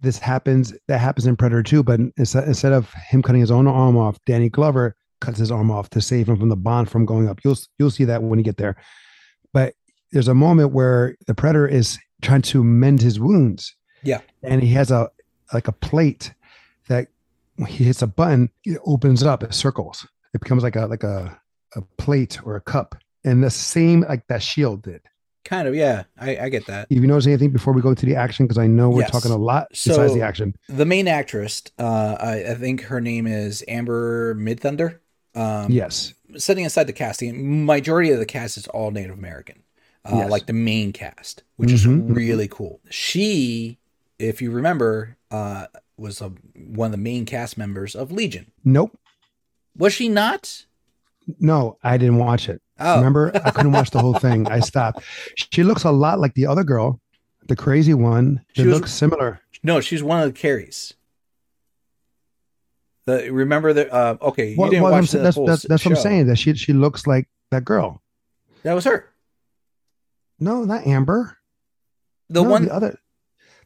[0.00, 0.72] This happens.
[0.86, 4.16] That happens in Predator 2, but instead instead of him cutting his own arm off,
[4.24, 7.40] Danny Glover cuts his arm off to save him from the bond from going up.
[7.44, 8.76] You'll you'll see that when you get there.
[9.52, 9.74] But
[10.12, 13.74] there's a moment where the predator is trying to mend his wounds.
[14.04, 14.20] Yeah.
[14.44, 15.10] And he has a
[15.52, 16.32] like a plate
[16.88, 17.08] that
[17.56, 20.06] when he hits a button, it opens up, it circles.
[20.34, 21.36] It becomes like a like a
[21.74, 22.94] a plate or a cup.
[23.24, 25.00] And the same like that shield did.
[25.46, 26.02] Kind of, yeah.
[26.18, 26.88] I, I get that.
[26.90, 29.12] If you notice anything before we go to the action, because I know we're Yes.
[29.12, 30.56] talking a lot So- besides the action.
[30.68, 34.98] The main actress, uh, I, I think her name is Amber Midthunder.
[35.36, 36.14] Um, yes.
[36.36, 39.62] setting aside the casting, majority of the cast is all Native American,
[40.04, 40.30] uh, Yes.
[40.30, 42.16] like the main cast, which is Mhm, mhm.
[42.16, 42.80] really cool.
[42.90, 43.78] She,
[44.18, 48.50] if you remember, uh, was a, one of the main cast members of Legion.
[48.64, 48.98] Nope.
[49.78, 50.64] Was she not?
[51.38, 52.60] No, I didn't watch it.
[52.78, 54.46] Oh, Remember, I couldn't watch the whole thing.
[54.48, 55.02] I stopped.
[55.52, 57.00] She looks a lot like the other girl,
[57.48, 58.42] the crazy one.
[58.54, 59.40] She was- look similar.
[59.62, 60.92] no, she's one of the carries.
[63.06, 66.26] The remember the uh, okay, you didn't watch the that's that's, that's what I'm saying.
[66.26, 68.02] That she she looks like that girl.
[68.64, 69.08] That was her.
[70.40, 71.38] No, not Amber.
[72.28, 72.98] The No, one the other.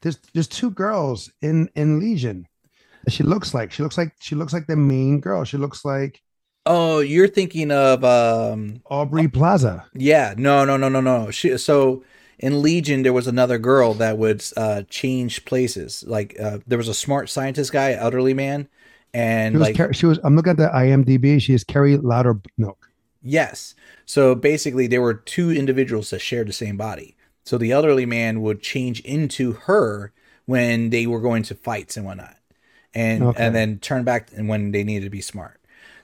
[0.03, 2.46] There's there's two girls in in Legion.
[3.05, 5.44] that She looks like she looks like she looks like the main girl.
[5.44, 6.20] She looks like
[6.66, 9.87] oh you're thinking of um Aubrey Plaza.
[9.94, 11.31] Yeah, no, no, no, no, no.
[11.31, 12.05] She so
[12.38, 16.05] in Legion there was another girl that would uh change places.
[16.07, 18.68] Like uh there was a smart scientist guy, elderly man,
[19.14, 20.18] and She was, like Car- she was.
[20.25, 21.40] I'm looking at the IMDb.
[21.40, 22.88] She is Carrie Louder Milk.
[23.23, 23.75] yes.
[24.07, 27.16] So basically there were two individuals that shared the same body.
[27.44, 30.12] So the elderly man would change into her
[30.46, 32.37] when they were going to fights and whatnot.
[32.94, 33.44] And Okay.
[33.46, 35.60] and then turn back and when they needed to be smart.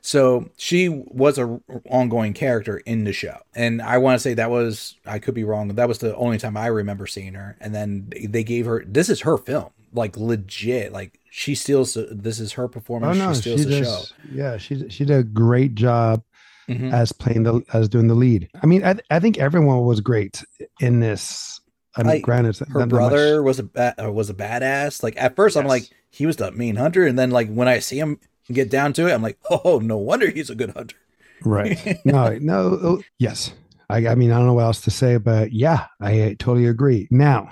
[0.07, 4.51] So she was a ongoing character in the show, and I want to say that
[4.51, 5.66] was I could be wrong.
[5.66, 7.57] That was the only time I remember seeing her.
[7.61, 10.92] And then they- gave her this is her film, like legit.
[10.92, 11.99] Like she steals.
[12.12, 13.19] This is her Oh performance.
[13.19, 14.03] no, she she steals the show.
[14.33, 16.23] Yeah, she she did a great job
[16.69, 16.92] Mhm.
[16.92, 18.49] as playing the as doing the lead.
[18.62, 20.40] I mean, I I think everyone was great
[20.81, 21.61] in this.
[21.97, 25.03] I mean, Like, granted, Her brother much- was a ba- was a badass.
[25.03, 27.81] Like at first, I'm like he was the main hunter, and then like when I
[27.81, 28.21] see him
[28.52, 30.96] get down to it, I'm like, oh, no wonder he's a good hunter.
[31.44, 31.98] right?
[32.04, 33.52] no, no, oh, yes.
[33.90, 37.06] I I mean, I don't know what else to say, but yeah, I totally agree.
[37.11, 37.50] Now,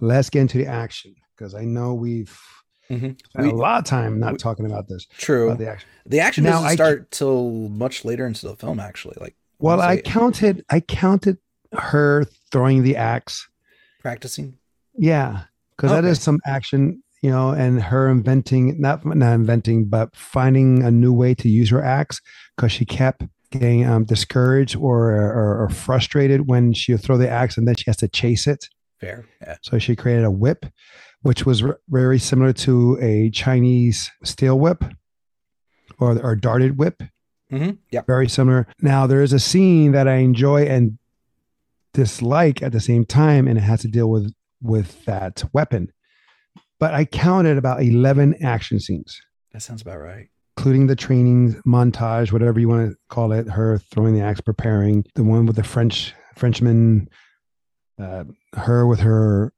[0.00, 2.38] let's get into the action because I know we've
[2.90, 3.18] Mhm.
[3.28, 5.46] spent We- a lot of time not we- talking about this True.
[5.48, 5.88] about the action.
[6.06, 9.16] The action Now, doesn't I- start till much later into the film, actually.
[9.20, 10.64] Like, Well, I counted.
[10.70, 11.38] I counted
[11.72, 13.48] her throwing the axe.
[14.00, 14.56] practicing.
[14.96, 15.44] Yeah,
[15.76, 16.10] because that Okay.
[16.12, 21.12] is some action, you know, and her inventing not not inventing, but finding a new
[21.12, 22.20] way to use her axe
[22.56, 27.28] because she kept getting um, discouraged or, or or frustrated when she would throw the
[27.28, 28.68] axe and then she has to chase it.
[29.00, 29.26] Fair.
[29.42, 29.56] Yeah.
[29.62, 30.66] So she created a whip,
[31.22, 34.84] which was r- very similar to a Chinese steel whip
[35.98, 37.02] or or darted whip
[37.52, 37.70] Mm-hmm.
[37.92, 38.02] Yeah.
[38.06, 38.66] very similar.
[38.82, 40.98] Now there is a scene that I enjoy and
[41.92, 45.92] dislike at the same time, and it has to deal with with that weapon.
[46.78, 49.20] But I counted about eleven action scenes,
[49.52, 50.28] That sounds about right.
[50.56, 53.48] including the training montage, whatever you want to call it.
[53.48, 57.08] Her throwing the axe, preparing the one with the French Frenchman,
[57.98, 59.52] uh, her with her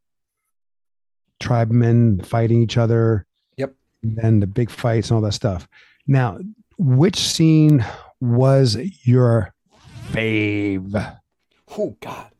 [1.41, 3.27] tribemen fighting each other.
[3.57, 3.75] Yep.
[4.03, 5.69] Then the big fights and all that stuff.
[6.07, 6.39] Now,
[6.79, 7.85] which scene
[8.21, 9.55] was your
[10.11, 11.19] fave?
[11.77, 12.31] Oh God.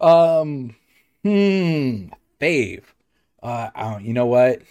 [0.00, 0.74] Um.
[1.22, 2.08] Hmm.
[2.40, 2.82] Fave.
[3.46, 3.70] Uh.
[3.74, 4.62] I don't, you know what?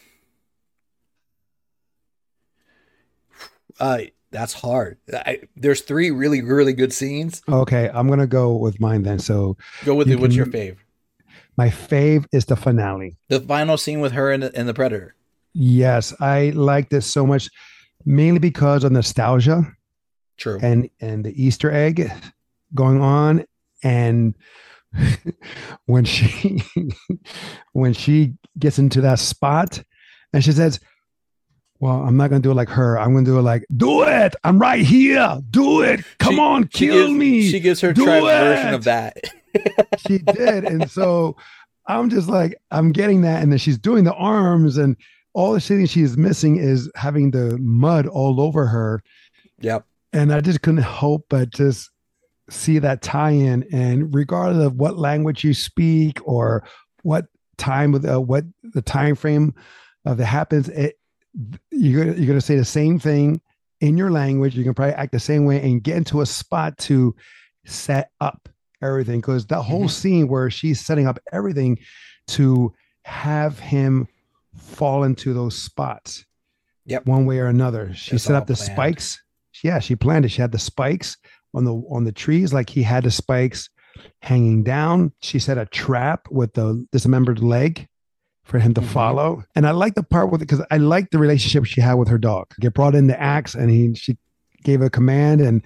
[3.79, 3.99] Uh.
[4.31, 4.97] That's hard.
[5.13, 7.41] I, there's three really, really good scenes.
[7.47, 9.17] Okay, I'm gonna go with mine then.
[9.17, 10.19] So Go with You it.
[10.19, 10.75] What's your fave?
[11.55, 13.15] my fave is the finale.
[13.29, 15.15] The final scene with her and the, and the predator.
[15.53, 17.49] Yes, I like this so much,
[18.03, 19.63] mainly because of nostalgia
[20.35, 20.59] True.
[20.61, 22.11] and and the Easter egg
[22.73, 23.45] going on,
[23.83, 24.35] and
[25.85, 26.61] when she
[27.73, 29.81] when she gets into that spot,
[30.33, 30.79] and she says.
[31.81, 32.97] Well, I'm not gonna do it like her.
[32.97, 34.33] I'm gonna do it like, do it.
[34.45, 35.39] I'm right here.
[35.51, 36.05] Do it.
[36.19, 37.49] Come She- on, She kill gives, me.
[37.51, 39.17] She gives her Do tribe version of that.
[40.07, 41.35] she did and so
[41.87, 44.97] i'm just like i'm getting that and then she's doing the arms and
[45.33, 49.01] all the thing she's missing is having the mud all over her.
[49.59, 49.85] Yep.
[50.13, 51.89] And I just couldn't help but just
[52.49, 53.65] see that tie-in.
[53.71, 56.67] And regardless of what language you speak or
[57.03, 57.25] what
[57.57, 59.53] time with uh, what the time frame
[60.05, 60.99] of it happens, it
[61.71, 63.41] you're you're gonna say the same thing
[63.81, 64.55] in your language.
[64.55, 67.15] You can probably act the same way and get into a spot to
[67.65, 68.49] set up
[68.81, 69.87] everything because that whole mm-hmm.
[69.87, 71.79] scene where she's setting up everything
[72.27, 74.07] to have him
[74.57, 76.25] fall into those spots.
[76.85, 77.07] Yep.
[77.07, 77.93] One way or another.
[77.95, 78.71] She set up the planned.
[78.71, 79.21] spikes.
[79.63, 80.29] Yeah, she planned it.
[80.29, 81.17] She had the spikes
[81.55, 83.69] on the on the trees, like he had the spikes
[84.21, 85.13] hanging down.
[85.21, 87.87] She set a trap with the dismembered leg
[88.43, 88.89] for him to mm-hmm.
[88.91, 89.43] follow.
[89.55, 92.09] And I like the part with it because I like the relationship she had with
[92.09, 92.47] her dog.
[92.59, 94.17] Get brought in the axe and he she
[94.63, 95.63] gave a command and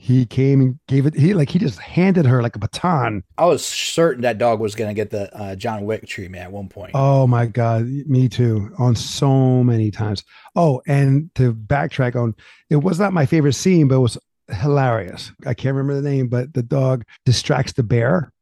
[0.00, 3.44] he came and gave it he like he just handed her like a baton i
[3.44, 6.68] was certain that dog was going to get the uh, john wick treatment at one
[6.68, 10.22] point oh my god me too on so many times
[10.54, 12.32] oh and to backtrack on
[12.70, 14.16] it was not my favorite scene but it was
[14.50, 15.32] hilarious.
[15.46, 18.32] I can't remember the name but the dog distracts the bear.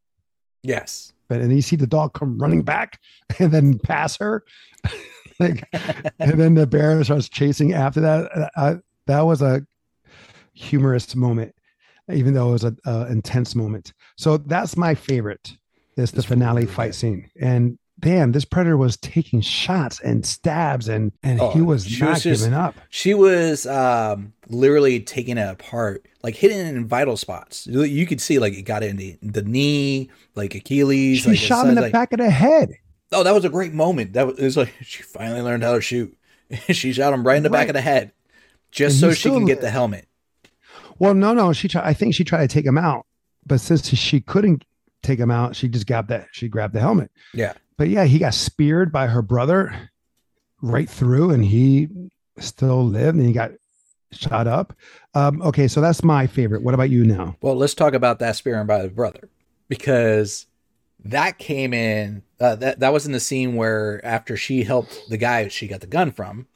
[0.62, 1.12] Yes.
[1.28, 3.00] But and you see the dog come running back
[3.38, 4.44] and then pass her.
[5.38, 5.68] Like
[6.18, 8.50] and then the bear starts chasing after that.
[8.56, 9.66] Uh, that was a
[10.54, 11.54] humorous moment,
[12.10, 12.78] even though it was an
[13.10, 13.92] intense moment.
[14.16, 15.54] So that's my favorite.
[15.98, 21.12] Is the finale fight scene, and damn, this predator was taking shots and stabs, and
[21.22, 22.74] and oh, he was not was just, giving up.
[22.90, 27.66] She was um, literally taking it apart, like hitting it in vital spots.
[27.66, 31.20] You could see like it got in the, the knee, like Achilles.
[31.20, 32.74] She like shot him in the like, back of the head.
[33.12, 34.14] Oh, that was a great moment.
[34.14, 36.16] That was, was like she finally learned how to shoot.
[36.70, 37.60] she shot him right in the right.
[37.60, 38.12] back of the head,
[38.70, 40.06] just and so she can get the helmet.
[40.98, 41.52] Well, no, no.
[41.52, 41.84] She tried.
[41.84, 43.06] I think she tried to take him out,
[43.44, 44.64] but since she couldn't
[45.02, 46.28] take him out, she just grabbed that.
[46.32, 47.10] She grabbed the helmet.
[47.34, 47.52] Yeah.
[47.78, 49.90] But yeah, he got speared by her brother
[50.62, 51.88] right through, and he
[52.38, 53.52] still lived, and he got
[54.12, 54.72] shot up.
[55.14, 56.62] Um, okay, so that's my favorite.
[56.62, 57.36] What about you now?
[57.40, 59.28] Well, let's talk about that spearing by the brother
[59.68, 60.46] because
[61.04, 62.22] that came in.
[62.38, 65.80] Uh, that that was in the scene where after she helped the guy she got
[65.80, 66.46] the gun from,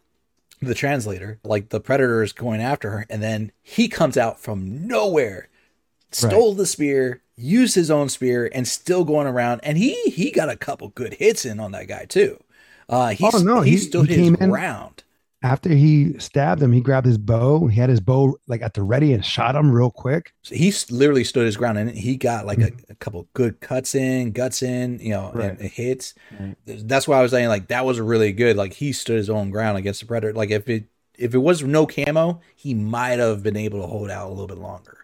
[0.61, 4.87] the translator, like the predator is going after her, and then he comes out from
[4.87, 5.49] nowhere,
[6.11, 6.59] stole right.
[6.59, 9.61] the spear, used his own spear, and still going around.
[9.65, 12.39] And he he got a couple good hits in on that guy too.
[12.89, 15.05] Uh, he, oh no, he, he stood he his ground
[15.43, 17.67] after he stabbed him, he grabbed his bow.
[17.67, 20.35] He had his bow like at the ready and shot him real quick.
[20.43, 22.79] So he literally stood his ground, and he got like mm-hmm.
[22.89, 25.51] a, a, couple good cuts in, guts in, you know, right.
[25.51, 26.15] and, and hits.
[26.39, 26.57] Right.
[26.67, 28.57] That's why I was saying like that was really good.
[28.57, 30.35] Like he stood his own ground against the predator.
[30.35, 30.85] Like if it
[31.17, 34.47] if it was no camo, he might have been able to hold out a little
[34.47, 35.00] bit longer.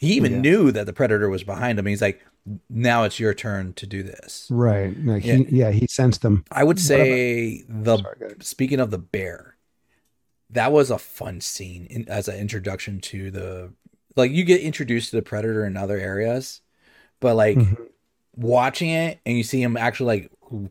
[0.00, 0.40] He even yeah.
[0.40, 1.84] knew that the predator was behind him.
[1.84, 2.24] He's like,
[2.70, 4.48] now it's your turn to do this.
[4.50, 4.96] Right.
[5.04, 5.36] Like yeah.
[5.36, 6.44] He, yeah, he sensed them.
[6.50, 9.56] I would say the Sorry, speaking of the bear,
[10.48, 13.72] that was a fun scene in, as an introduction to the
[14.16, 16.62] like you get introduced to the predator in other areas
[17.20, 17.82] but like mm-hmm.
[18.36, 20.70] watching it and you see him actually like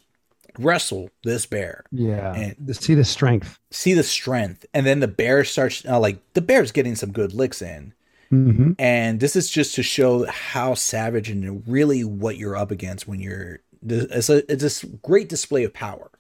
[0.58, 5.44] wrestle this bear yeah and see the strength see the strength and then the bear
[5.44, 7.94] starts uh, like the bear's getting some good licks in
[8.32, 8.72] mm-hmm.
[8.78, 13.20] and this is just to show how savage and really what you're up against when
[13.20, 16.12] you're it's a it's a great display of power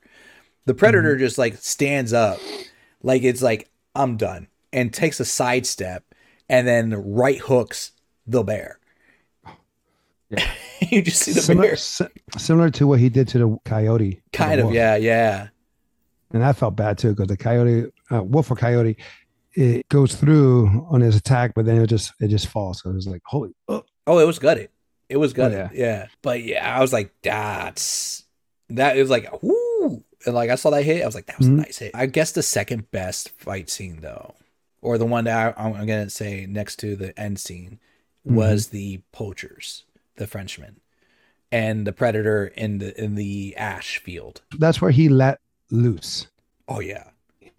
[0.65, 1.19] the predator mm-hmm.
[1.19, 2.39] just like stands up
[3.03, 6.03] like it's like I'm done and takes a sidestep
[6.47, 7.91] and then right hooks
[8.27, 8.79] the bear.
[10.29, 10.51] Yeah.
[10.89, 12.09] you just see the similar, bear.
[12.37, 14.21] similar to what he did to the coyote.
[14.31, 15.47] Kind of, yeah, yeah.
[16.31, 18.97] And I felt bad too because the coyote, uh, wolf or coyote,
[19.53, 22.81] it goes through on his attack, but then it just it just falls.
[22.81, 23.51] So it was like, holy.
[23.67, 24.69] Oh, oh it was gutted.
[25.07, 25.57] It was gutted.
[25.57, 25.85] Oh, yeah.
[25.85, 26.07] yeah.
[26.21, 28.23] But yeah, I was like, that's
[28.69, 28.97] that.
[28.97, 31.47] It was like, whoo and like I saw that hit, I was like, that was
[31.47, 31.59] mm-hmm.
[31.59, 31.91] a nice hit.
[31.93, 34.35] I guess the second best fight scene though,
[34.81, 37.79] or the one that I, am gonna say next to the end scene,
[38.25, 38.35] mm-hmm.
[38.35, 39.85] was the poachers,
[40.17, 40.79] the Frenchmen,
[41.51, 44.41] and the predator in the in the ash field.
[44.57, 45.39] That's where he let
[45.71, 46.27] loose.
[46.67, 47.05] Oh yeah,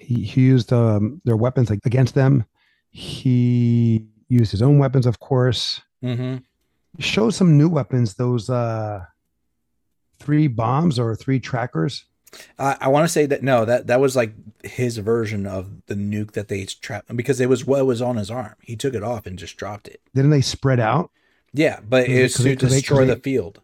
[0.01, 2.45] he, he used um, their weapons like, against them.
[2.91, 5.81] He used his own weapons, of course.
[6.03, 6.39] Mm-hmm.
[6.99, 8.15] Show some new weapons.
[8.15, 9.05] Those uh,
[10.19, 12.05] three bombs or three trackers
[12.59, 14.33] uh, I want to say that no, that that was like
[14.63, 18.31] his version of the nuke that they trapped because it was what was on his
[18.31, 18.55] arm.
[18.61, 20.01] He took it off and just dropped it.
[20.15, 21.11] Didn't they spread out?
[21.53, 23.61] Yeah, but it was to destroy they, the field.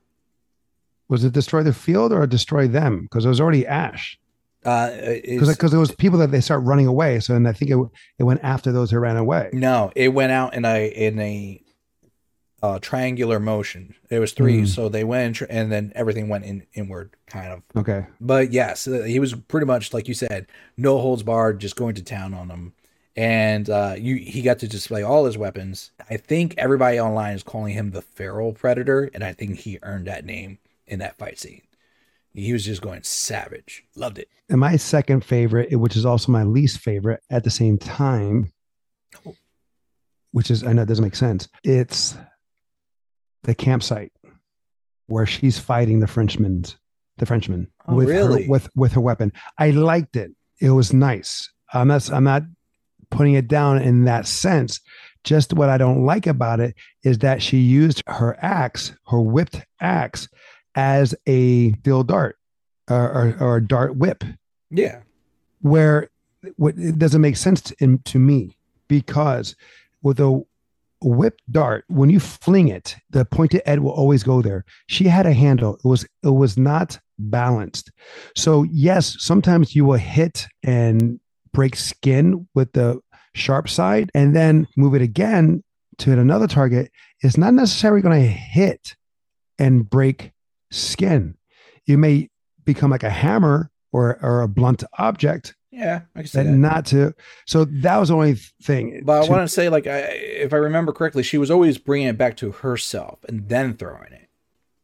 [1.08, 3.02] Was it destroy the field or destroy them?
[3.02, 4.18] Because it was already ash.
[4.66, 7.20] Because uh, because there was people that they start running away.
[7.20, 7.78] So and I think it
[8.18, 9.50] it went after those who ran away.
[9.52, 11.62] No, it went out in a in a
[12.62, 13.94] uh, triangular motion.
[14.10, 14.66] It was three, mm.
[14.66, 17.62] so they went and then everything went in inward, kind of.
[17.76, 18.06] Okay.
[18.20, 21.94] But yes, uh, he was pretty much like you said, no holds barred, just going
[21.94, 22.72] to town on them.
[23.14, 25.92] And uh, you, he got to display all his weapons.
[26.10, 30.06] I think everybody online is calling him the feral predator, and I think he earned
[30.06, 31.62] that name in that fight scene.
[32.36, 33.84] He was just going savage.
[33.96, 34.28] Loved it.
[34.50, 38.52] And my second favorite, which is also my least favorite at the same time,
[40.32, 41.48] which is I know it doesn't make sense.
[41.64, 42.14] It's
[43.44, 44.12] the campsite
[45.06, 46.64] where she's fighting the Frenchman,
[47.16, 48.44] the Frenchman oh, with really?
[48.44, 49.32] her with with her weapon.
[49.58, 50.32] I liked it.
[50.60, 51.50] It was nice.
[51.72, 52.42] I'm not I'm not
[53.10, 54.80] putting it down in that sense.
[55.24, 59.64] Just what I don't like about it is that she used her axe, her whipped
[59.80, 60.28] axe,
[60.76, 62.38] as a steel dart
[62.88, 64.22] or, or, or, a dart whip.
[64.70, 65.00] Yeah.
[65.62, 66.10] Where
[66.42, 68.56] it doesn't make sense to, to me
[68.88, 69.56] because
[70.02, 70.44] with a
[71.02, 74.64] whip dart, when you fling it, the pointed end will always go there.
[74.86, 75.76] She had a handle.
[75.76, 77.90] It was it was not balanced.
[78.36, 81.18] So yes, sometimes you will hit and
[81.52, 83.00] break skin with the
[83.34, 85.62] sharp side and then move it again
[85.98, 86.90] to hit another target.
[87.22, 88.94] It's not necessarily going to hit
[89.58, 90.32] and break
[90.70, 91.36] skin.
[91.84, 92.30] You may
[92.64, 96.50] become like a hammer or, or a blunt object, yeah, I can say that.
[96.50, 97.14] Not to.
[97.46, 99.02] So that was the only thing.
[99.04, 101.76] But to, I want to say, like, I, if I remember correctly, she was always
[101.76, 104.30] bringing it back to herself and then throwing it.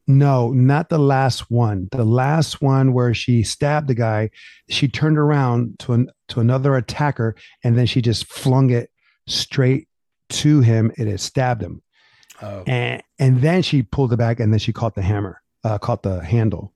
[0.07, 1.89] No, not the last one.
[1.93, 4.31] The last one where she stabbed the guy,
[4.69, 8.91] she turned around to an to another attacker, and then she just flung it
[9.27, 9.89] straight
[10.29, 10.93] to him.
[10.99, 11.83] It had stabbed him,
[12.43, 12.65] oh.
[12.67, 16.03] and and then she pulled it back, and then she caught the hammer, uh, caught
[16.03, 16.73] the handle.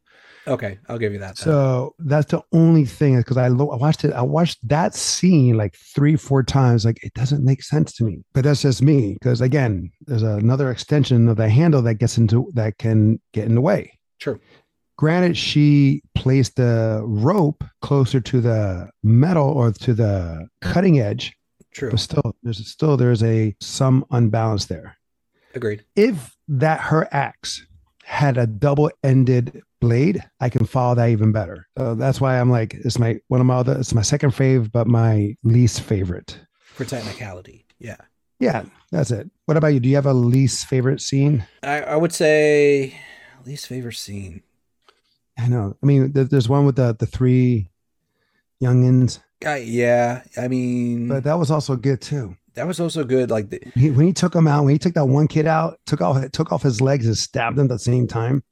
[0.49, 1.37] Okay, I'll give you that.
[1.37, 1.45] Then.
[1.45, 4.13] So that's the only thing because I, I watched it.
[4.13, 6.85] I watched that scene like three, four times.
[6.85, 8.23] Like it doesn't make sense to me.
[8.33, 12.51] But that's just me because again, there's another extension of the handle that gets into
[12.55, 13.99] that can get in the way.
[14.21, 14.39] True.
[14.97, 21.37] Granted, she placed the rope closer to the metal or to the cutting edge.
[21.75, 21.91] True.
[21.91, 24.97] But still, there's still there's a some unbalance there.
[25.55, 25.85] Agreed.
[25.97, 27.66] If that her axe
[28.07, 31.67] had a double-ended blade, I can follow that even better.
[31.77, 34.71] So that's why I'm like, it's my one of my other, it's my second fave,
[34.71, 36.39] but my least favorite.
[36.75, 37.67] For technicality.
[37.81, 37.97] Yeah.
[38.39, 39.29] Yeah, that's it.
[39.47, 39.81] What about you?
[39.81, 41.45] Do you have a least favorite scene?
[41.63, 42.97] I, I would say
[43.45, 44.43] least favorite scene.
[45.39, 45.77] I know.
[45.83, 47.71] I mean, there's one with the the three
[48.63, 49.21] youngins.
[49.45, 52.37] Uh, yeah, I mean, but that was also good too.
[52.57, 53.31] That was also good.
[53.31, 55.79] Like the, he, when he took him out, when he took that one kid out,
[55.87, 58.43] took off took off his legs and stabbed him at the same time.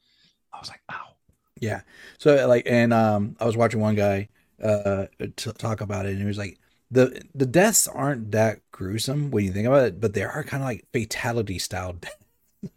[0.53, 1.15] I was like, ow.
[1.59, 1.81] Yeah.
[2.19, 4.29] So like, and um, I was watching one guy
[4.63, 6.59] uh t- talk about it, and he was like,
[6.91, 10.63] the the deaths aren't that gruesome when you think about it, but they are kind
[10.63, 11.97] of like fatality style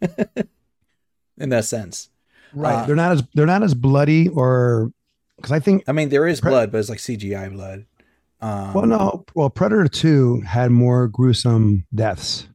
[1.38, 2.08] in that sense.
[2.54, 2.74] Right.
[2.74, 4.92] Uh, they're not as they're not as bloody or
[5.36, 7.84] because I think I mean there is blood, but it's like CGI blood.
[8.40, 9.24] Um, well, no.
[9.34, 12.48] Well, Predator Two had more gruesome deaths.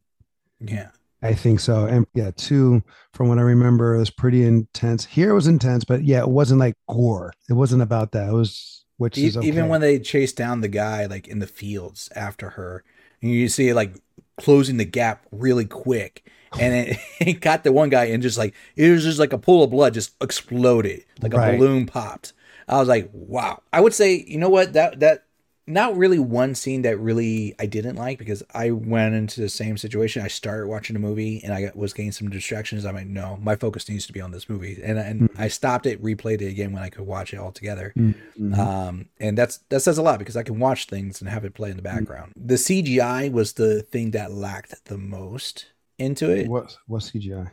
[0.60, 0.90] Yeah.
[1.24, 1.86] I think so.
[1.86, 5.06] And yeah, two, from what I remember, it was pretty intense.
[5.06, 7.34] Here was intense, but yeah, it wasn't like gore.
[7.50, 8.28] It wasn't about that.
[8.28, 9.48] It was which e- is okay.
[9.48, 12.84] even when they chased down the guy like in the fields after her,
[13.22, 13.96] and you see it like
[14.38, 16.30] closing the gap really quick.
[16.60, 19.38] And it, it got the one guy and just like it was just like a
[19.38, 21.06] pool of blood just exploded.
[21.22, 21.58] Like a right.
[21.58, 22.34] balloon popped.
[22.68, 23.62] I was like, wow.
[23.72, 24.74] I would say, you know what?
[24.74, 25.26] That that
[25.66, 29.78] not really one scene that really I didn't like because I went into the same
[29.78, 30.22] situation.
[30.22, 32.86] I started watching a movie and I was getting some distractions.
[32.86, 35.42] I'm like, no, my focus needs to be on this movie, and and mm-hmm.
[35.42, 37.94] I stopped it, replayed it again when I could watch it all together.
[37.98, 38.60] Mm-hmm.
[38.60, 41.54] Um, and that's that says a lot because I can watch things and have it
[41.54, 41.98] play in the mm-hmm.
[41.98, 42.34] background.
[42.38, 42.48] Mm-hmm.
[42.48, 46.48] The CGI was the thing that lacked the most into it.
[46.48, 47.52] What what CGI?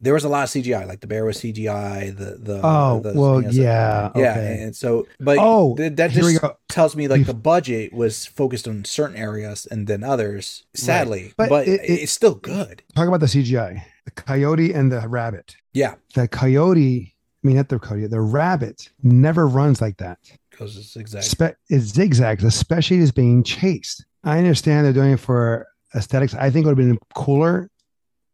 [0.00, 2.16] There was a lot of CGI, like the bear was CGI.
[2.16, 6.96] The the oh the, well yeah yeah, and so but oh th- that just tells
[6.96, 10.64] me like the budget was focused on certain areas and then others.
[10.74, 11.34] Sadly, right.
[11.36, 12.82] but, but it, it, it's still good.
[12.96, 15.56] Talk about the CGI, the coyote and the rabbit.
[15.72, 17.14] Yeah, the coyote.
[17.42, 18.08] I mean, not the coyote.
[18.08, 20.18] The rabbit never runs like that
[20.50, 21.22] because it's zigzag.
[21.22, 24.04] Spe- it zigzags, especially as being chased.
[24.24, 26.34] I understand they're doing it for aesthetics.
[26.34, 27.70] I think it would have been cooler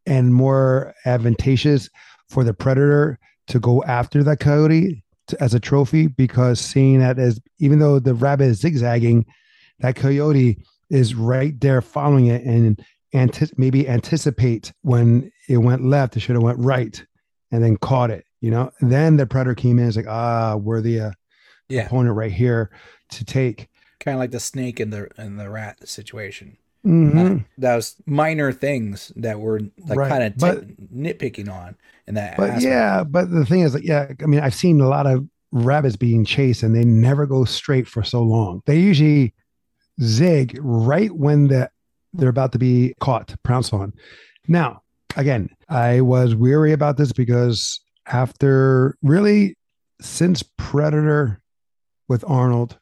[0.07, 1.89] and more advantageous
[2.29, 7.19] for the predator to go after that coyote to, as a trophy because seeing that
[7.19, 9.25] as even though the rabbit is zigzagging,
[9.81, 10.59] that coyote
[10.91, 16.37] is right there following it and anti- maybe anticipate when it went left, it should
[16.37, 17.05] have went right
[17.51, 18.25] and then caught it.
[18.41, 19.89] You know, and then the predator came in.
[19.89, 21.11] It's like ah, we're the uh,
[21.69, 21.87] yeah.
[21.87, 22.71] opponent right here
[23.11, 23.69] to take.
[23.99, 26.59] Kind of like the snake and the and the rat situation.
[26.87, 27.45] Mhm.
[27.59, 30.35] that was minor things that were like Right, kind of
[30.95, 31.77] nitpicking on
[32.07, 32.63] in that But aspect.
[32.65, 35.97] yeah, but the thing is, like, yeah, I mean, I've seen a lot of rabbits
[35.97, 38.63] being chased, and they never go straight for so long.
[38.67, 39.35] They usually
[40.01, 41.71] zig right when the
[42.13, 43.93] they're about to be caught, pounced on.
[44.49, 44.83] Now,
[45.17, 49.57] again, I was weary about this because after really
[50.01, 51.41] since Predator
[52.09, 52.79] with Arnold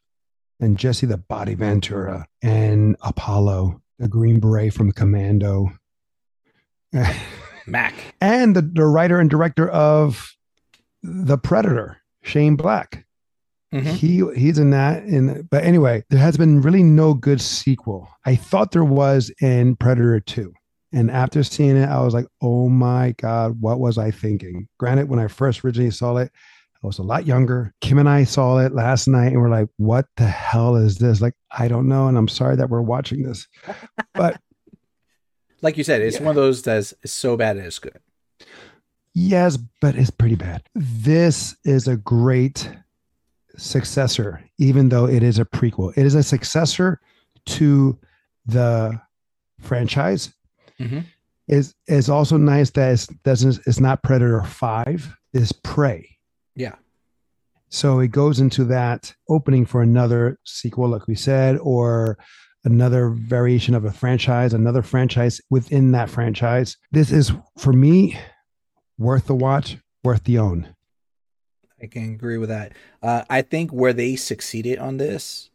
[0.61, 5.71] and Jesse the Body Ventura and Apollo, the Green Beret from Commando.
[7.67, 7.95] Mac.
[8.21, 10.35] and the, the writer and director of
[11.03, 13.05] the predator shane black
[13.73, 13.87] Mhm.
[13.95, 18.37] he he's in that and but anyway there has been really no good sequel i
[18.37, 20.53] thought there was in predator 2
[20.93, 25.09] and after seeing it i was like oh my god what was i thinking granted
[25.09, 26.31] when i first originally saw it
[26.85, 29.69] i was a lot younger kim and i saw it last night and we're like
[29.79, 33.23] what the hell is this like i don't know and i'm sorry that we're watching
[33.23, 33.49] this
[34.15, 34.39] but
[35.63, 36.25] Like you said, it's Yeah.
[36.27, 37.99] one of those that's so bad it's good.
[39.15, 40.63] Yes, but it's pretty bad.
[40.75, 42.69] This is a great
[43.57, 45.97] successor, even though it is a prequel.
[45.97, 47.01] It is a successor
[47.47, 47.99] to
[48.45, 49.01] the
[49.61, 50.35] franchise.
[50.79, 51.05] Mhm.
[51.49, 55.17] Is is also nice that it's doesn't it's not Predator Five.
[55.33, 56.14] It's Prey.
[56.57, 56.77] Yeah.
[57.69, 62.19] So it goes into that opening for another sequel, like we said, or
[62.65, 66.77] another variation of a franchise, another franchise within that franchise.
[66.93, 68.19] This is for me
[68.99, 70.75] worth the watch, worth the own.
[71.83, 72.73] I can agree with that.
[73.03, 75.51] Uh, I think where they succeeded on this,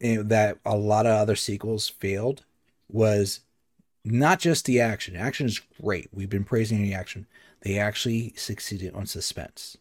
[0.00, 2.44] eh, that a lot of other sequels failed,
[2.88, 3.40] was
[4.04, 5.14] not just the action.
[5.14, 6.08] Action is great.
[6.12, 7.26] We've been praising the action.
[7.60, 9.76] They actually succeeded on suspense.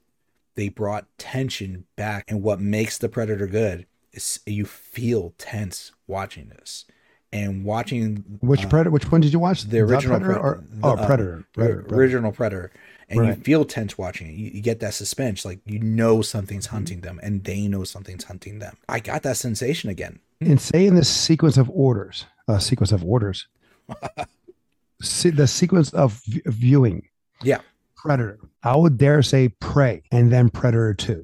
[0.56, 6.50] They brought tension back, and what makes the Predator good is you feel tense watching
[6.50, 6.86] this,
[7.32, 8.92] and watching Which uh, predator?
[8.92, 9.64] Which one did you watch?
[9.64, 11.38] the original Predator Pre- or the, oh uh, Predator?
[11.38, 11.96] the Predator, Predator.
[11.96, 12.72] original Predator,
[13.10, 14.34] and you feel tense watching it.
[14.36, 16.76] You, you get that suspense, like you know something's Mm-hmm.
[16.76, 18.78] hunting them, and they know something's hunting them.
[18.88, 20.20] I got that sensation again.
[20.40, 23.48] And say in this sequence of orders, uh, sequence of orders,
[25.02, 27.08] see, the sequence of v- viewing.
[27.42, 27.62] Yeah.
[28.04, 28.38] Predator.
[28.64, 31.24] I would dare say Prey, and then Predator Two.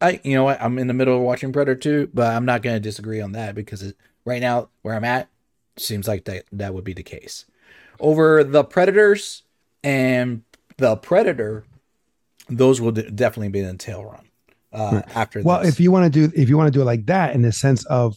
[0.00, 0.60] I, you know what?
[0.62, 3.32] I'm in the middle of watching Predator 2, but I'm not going to disagree on
[3.32, 5.28] that because it, right now, where I'm at,
[5.76, 7.44] seems like that that would be the case.
[8.00, 9.44] Over the Predators
[9.84, 10.42] and
[10.76, 11.62] the Predator,
[12.48, 14.24] those will de- definitely be in the tail run.
[14.72, 15.68] Uh, after Well, this.
[15.74, 17.52] if you want to do if you want to do it like that, in the
[17.52, 18.16] sense of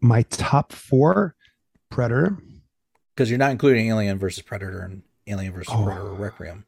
[0.00, 1.34] my top four,
[1.90, 2.38] Predator.
[3.16, 5.82] because you're not including Alien versus Predator and Alien versus Oh.
[5.84, 6.64] Predator Requiem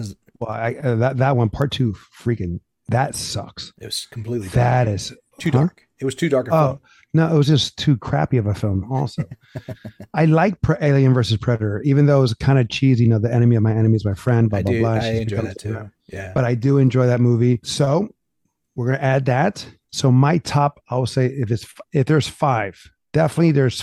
[0.00, 3.72] because Well, I, uh, that that one part two, freaking that sucks.
[3.80, 4.54] it was completely dark.
[4.54, 5.58] That is too huh?
[5.58, 5.86] dark.
[6.00, 6.48] It was too dark.
[6.48, 6.80] a Oh film.
[7.14, 8.90] no, it was just too crappy of a film.
[8.90, 9.22] Also,
[10.14, 13.04] I like Pre- Alien versus Predator, even though it was kind of cheesy.
[13.04, 14.48] You know, the enemy of my enemy is my friend.
[14.50, 14.80] Blah I blah do.
[14.80, 14.90] blah.
[14.92, 15.90] I She's enjoy that too.
[16.06, 16.32] Yeah.
[16.34, 17.60] But I do enjoy that movie.
[17.62, 18.08] So
[18.74, 19.66] we're gonna add that.
[19.92, 22.80] So my top, I will say, if it's if there's five,
[23.12, 23.82] definitely there's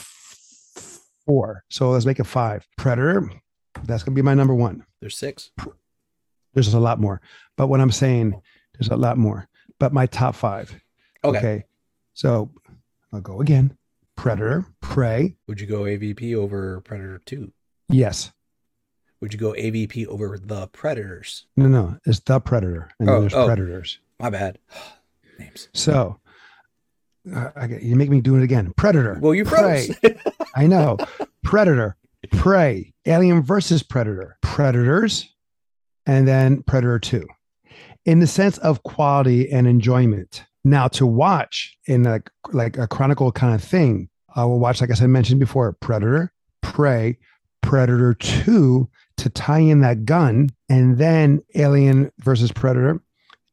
[1.26, 1.64] four.
[1.70, 2.68] So let's make it five.
[2.78, 3.30] Predator,
[3.84, 4.86] that's gonna be my number one.
[5.02, 5.52] There's six.
[6.54, 7.22] There's a lot more,
[7.56, 8.40] but what I'm saying,
[8.74, 9.48] there's a lot more.
[9.80, 10.74] But my top five.
[11.24, 11.66] Okay.
[12.14, 12.50] So
[13.14, 13.78] I'll go again.
[14.16, 15.36] Predator, Prey.
[15.48, 17.52] Would you go AVP over Predator 2?
[17.90, 18.32] Yes.
[19.22, 21.46] Would you go AVP over the Predators?
[21.56, 23.46] No, no, it's the Predator, and then Oh, there's oh.
[23.46, 24.00] Predators.
[24.20, 24.58] My bad.
[25.40, 25.70] Names.
[25.74, 26.20] So
[27.32, 28.74] uh, I, get- you make me do it again.
[28.76, 29.20] Predator.
[29.22, 29.90] Well, you Prey.
[30.56, 30.98] I know.
[31.44, 31.96] Predator,
[32.32, 35.30] Prey, Alien versus Predator, Predators,
[36.08, 37.28] and then Predator 2.
[38.06, 40.44] In the sense of quality and enjoyment.
[40.64, 44.90] Now to watch in like like a chronicle kind of thing, I will watch, like
[44.92, 47.18] I said mentioned before, Predator, Prey,
[47.62, 53.02] Predator 2 to tie in that gun, and then Alien versus Predator,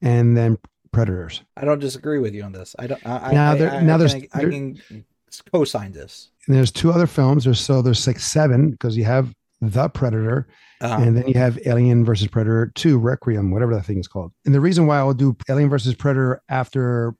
[0.03, 0.59] and then
[0.93, 1.43] Predators.
[1.57, 2.75] I don't disagree with you on this.
[2.79, 3.07] I don't.
[3.07, 5.05] I, Now I, there- I, now I there's- can, I can
[5.53, 6.31] co-sign this.
[6.47, 7.45] And there's two other films.
[7.45, 9.35] There's so there's six, seven, because you have
[9.73, 10.47] the Predator,
[10.81, 14.33] Uh, and then you have Alien versus Predator 2 Requiem, whatever that thing is called.
[14.45, 17.15] And the reason why I will do Alien versus Predator after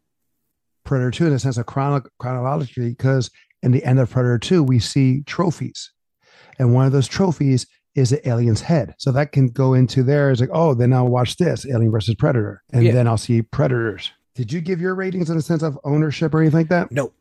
[0.85, 3.31] Predator 2 in a sense of chrono- chronologically, because
[3.63, 5.91] in the end of Predator 2, we see trophies.
[6.59, 8.95] And one of those trophies is the alien's head.
[8.99, 10.31] So that can go into there.
[10.31, 12.63] It's like, oh, then I'll watch this Alien versus Predator.
[12.73, 12.93] And Yeah.
[12.93, 14.11] then I'll see Predators.
[14.35, 16.91] Did you give your ratings in a sense of ownership or anything like that?
[16.93, 17.13] no.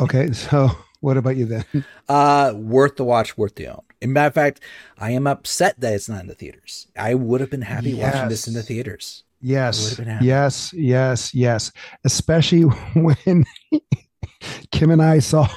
[0.00, 0.32] Okay.
[0.32, 0.70] So
[1.00, 1.64] what about you then?
[2.08, 3.82] Uh, worth the watch, worth the own.
[4.00, 4.60] In matter of fact,
[4.98, 6.86] I am upset that it's not in the theaters.
[6.96, 9.24] I would have been happy watching this in the theaters.
[9.40, 10.26] Yes, would've been happy.
[10.26, 11.72] yes, yes, yes.
[12.04, 12.62] Especially
[12.94, 13.44] when
[14.72, 15.48] Kim and I saw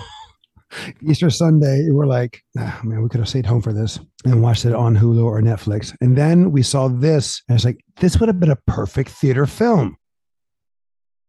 [1.08, 4.74] Easter Sunday, we're like, man, we could have stayed home for this and watched it
[4.74, 5.96] on Hulu or Netflix.
[6.02, 9.46] And then we saw this, and it's like, this would have been a perfect theater
[9.46, 9.98] film.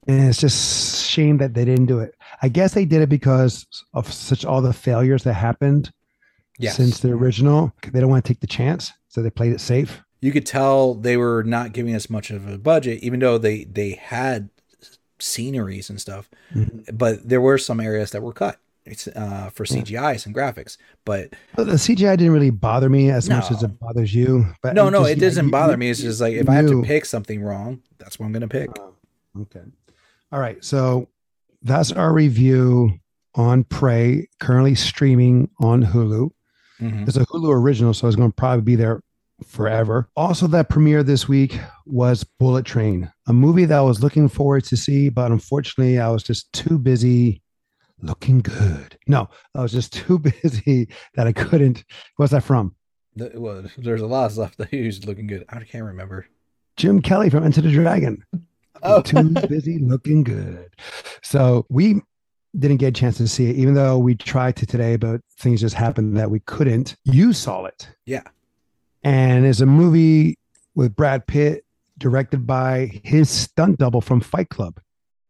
[0.09, 2.15] And it's just shame that they didn't do it.
[2.43, 5.93] I guess they did it because of such all the failures that happened
[6.63, 6.77] yes.
[6.77, 7.73] since the original.
[7.91, 10.03] They don't want to take the chance, so they played it safe.
[10.21, 13.65] You could tell they were not giving us much of a budget, even though they
[13.65, 14.51] they had
[15.19, 16.29] sceneries and stuff.
[16.55, 16.97] Mm-hmm.
[16.97, 18.59] But there were some areas that were cut
[19.15, 20.77] uh, for CGI and graphics.
[21.05, 23.37] But well, the CGI didn't really bother me as no.
[23.37, 24.47] much as it bothers you.
[24.63, 25.91] But no, no, just, it doesn't yeah, bother you, me.
[25.91, 28.49] It's just like if I have to pick something wrong, that's what I'm going to
[28.49, 28.71] pick.
[28.79, 29.63] Uh, okay.
[30.33, 30.63] All right.
[30.65, 31.09] So
[31.63, 32.99] that's our review
[33.35, 36.31] on Prey, currently streaming on Hulu.
[36.83, 37.05] Mm-hmm.
[37.07, 39.03] It's a Hulu original, so it's going to probably be there
[39.47, 40.09] forever.
[40.17, 44.65] Also, that premiere this week was Bullet Train, a movie that I was looking forward
[44.65, 47.43] to see, but unfortunately, I was just too busy
[48.01, 48.99] looking good.
[49.07, 51.85] No, I was just too busy that I couldn't.
[52.17, 52.75] What's that from?
[53.15, 55.45] The, well, there's a lot of stuff that he was looking good.
[55.49, 56.27] I can't remember.
[56.77, 58.25] Jim Kelly from Enter the Dragon.
[58.83, 59.01] Oh.
[59.01, 60.75] too busy looking good.
[61.23, 62.01] So we
[62.59, 65.61] didn't get a chance to see it, even though we tried to today, but things
[65.61, 66.97] just happened that we couldn't.
[67.05, 67.89] You saw it.
[68.07, 68.23] Yeah.
[69.03, 70.39] And it's a movie
[70.75, 71.65] with Brad Pitt,
[71.99, 74.81] directed by his stunt double from Fight Club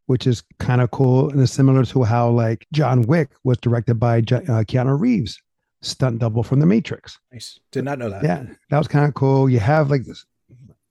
[0.07, 3.95] which is kind of cool and it's similar to how like John Wick was directed
[3.95, 5.41] by uh, Keanu Reeves,
[5.81, 7.19] stunt double from The Matrix.
[7.31, 7.59] Nice.
[7.71, 8.23] Did not know that.
[8.23, 9.49] Yeah, that was kind of cool.
[9.49, 10.25] You have like this,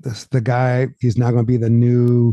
[0.01, 0.89] this the guy.
[1.01, 2.33] He's now going to be the new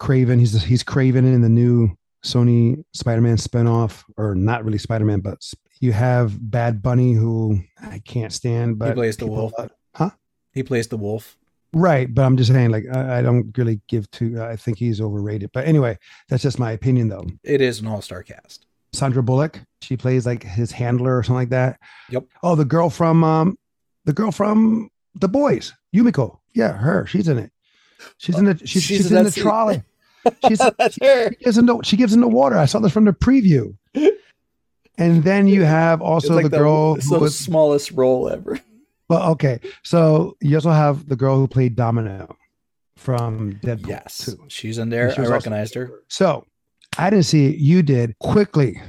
[0.00, 0.40] Kraven.
[0.40, 5.38] He's he's Kraven in the new Sony Spider-Man spinoff, or not really Spider-Man, but
[5.80, 9.52] you have Bad Bunny, who I can't stand, but he plays the wolf.
[9.94, 10.10] huh?
[10.52, 11.36] He plays the wolf.
[11.74, 14.42] Right, but I'm just saying, like, I, I don't really give to.
[14.42, 15.50] I think he's overrated.
[15.52, 15.98] But anyway,
[16.28, 17.26] that's just my opinion, though.
[17.44, 18.66] It is an all-star cast.
[18.94, 21.78] Sandra Bullock, she plays like his handler or something like that.
[22.08, 22.24] Yep.
[22.42, 23.58] Oh, the girl from um,
[24.06, 26.40] the girl from The Boys, Kimiko.
[26.54, 27.06] Yeah, her.
[27.06, 27.52] She's in it.
[28.16, 28.56] She's in the.
[28.58, 29.82] She's, she's, she's in the trolley.
[30.46, 31.30] She's that's her.
[31.30, 32.56] She gives, him the, she gives him the water.
[32.56, 33.76] I saw this from the preview.
[34.98, 38.58] And then you have also like the, the girl the, the was, smallest role ever.
[39.08, 39.60] Well, okay.
[39.84, 42.36] So you also have the girl who played Domino
[42.96, 43.88] from Deadpool.
[43.88, 44.46] Yes, 2.
[44.48, 45.14] she's in there.
[45.14, 46.02] She I recognized her.
[46.08, 46.44] So
[46.98, 47.56] I didn't see it.
[47.56, 48.82] You did quickly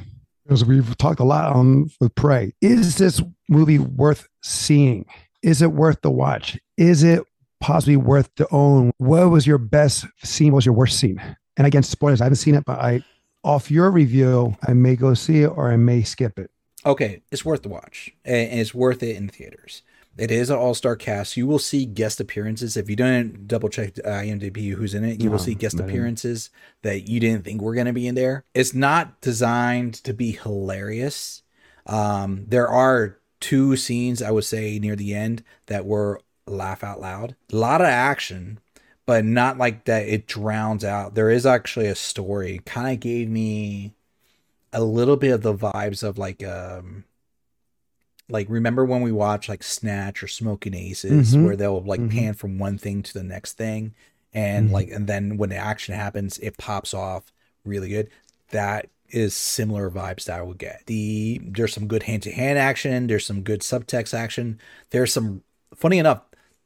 [0.43, 2.53] because we've talked a lot on with Prey.
[2.59, 5.05] Is this movie worth seeing?
[5.43, 6.59] Is it worth the watch?
[6.75, 7.23] Is it
[7.59, 8.91] possibly worth to own?
[8.97, 10.51] What was your best scene?
[10.51, 11.21] What was your worst scene?
[11.57, 12.21] And again, spoilers.
[12.21, 13.03] I haven't seen it, but I,
[13.43, 16.51] off your review, I may go see it or I may skip it.
[16.85, 19.81] Okay, it's worth the watch, and it's worth it in theaters.
[20.17, 21.37] It is an all star cast.
[21.37, 22.75] You will see guest appearances.
[22.75, 26.49] If you don't double check IMDb who's in it, you no, will see guest appearances
[26.81, 28.43] that you didn't think were going to be in there.
[28.53, 31.43] It's not designed to be hilarious.
[31.85, 36.19] Um, there are two scenes I would say near the end that were
[36.51, 37.35] laugh out loud.
[37.51, 38.59] A lot of action,
[39.05, 41.15] but not like that it drowns out.
[41.15, 42.61] There is actually a story.
[42.65, 43.93] Kind of gave me
[44.71, 47.03] a little bit of the vibes of like um
[48.29, 51.45] like remember when we watch like Snatch or Smoking Aces mm-hmm.
[51.45, 52.17] where they'll like mm-hmm.
[52.17, 53.95] pan from one thing to the next thing
[54.33, 54.75] and mm-hmm.
[54.75, 57.31] like and then when the action happens it pops off
[57.65, 58.09] really good.
[58.51, 60.83] That is similar vibes that I would get.
[60.85, 64.59] The there's some good hand to hand action, there's some good subtext action.
[64.91, 65.43] There's some
[65.75, 66.21] funny enough,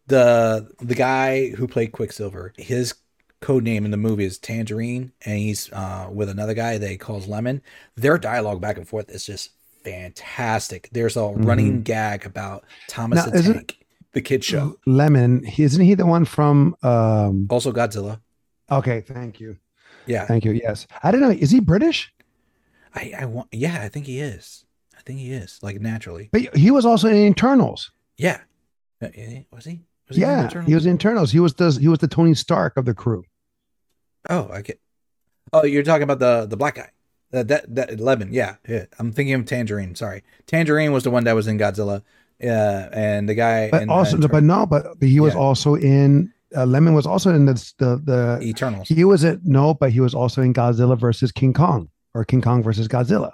[0.08, 2.94] the the guy who played Quicksilver, his
[3.42, 7.28] code name in the movie is Tangerine, and he's uh, with another guy he calls
[7.28, 7.62] Lemon.
[7.96, 9.52] Their dialogue back and forth is just
[9.84, 10.90] fantastic.
[10.92, 11.44] There's a mm-hmm.
[11.44, 14.78] running gag about Thomas now, the Tank, the kid show.
[14.86, 18.20] Lemon, isn't he the one from um also Godzilla?
[18.72, 19.58] Okay, thank you.
[20.06, 20.26] Yeah.
[20.26, 20.52] Thank you.
[20.52, 20.88] Yes.
[21.02, 21.30] I don't know.
[21.30, 22.14] Is he British?
[22.96, 24.66] I I want yeah, I think he is.
[24.98, 26.30] I think he is, like naturally.
[26.32, 27.92] But he was also in Eternals.
[28.18, 28.40] Yeah.
[29.02, 29.10] Uh,
[29.52, 29.82] was he?
[30.14, 31.32] Was yeah, he, he was in Eternals.
[31.32, 33.24] He was the he was the Tony Stark of the crew.
[34.30, 34.80] Oh, I get.
[35.52, 36.90] Oh, you're talking about the the black guy.
[37.32, 38.86] That that that eleven, yeah, yeah.
[39.00, 39.96] I'm thinking of Tangerine.
[39.96, 42.04] Sorry, Tangerine was the one that was in Godzilla.
[42.40, 43.70] Yeah, and the guy.
[43.72, 45.40] But in, also, uh, but no, but, but he was yeah.
[45.40, 46.32] also in.
[46.56, 48.88] Uh, Lemon was also in the the the Eternals.
[48.88, 52.42] He was at no, but he was also in Godzilla versus King Kong or King
[52.42, 53.32] Kong versus Godzilla.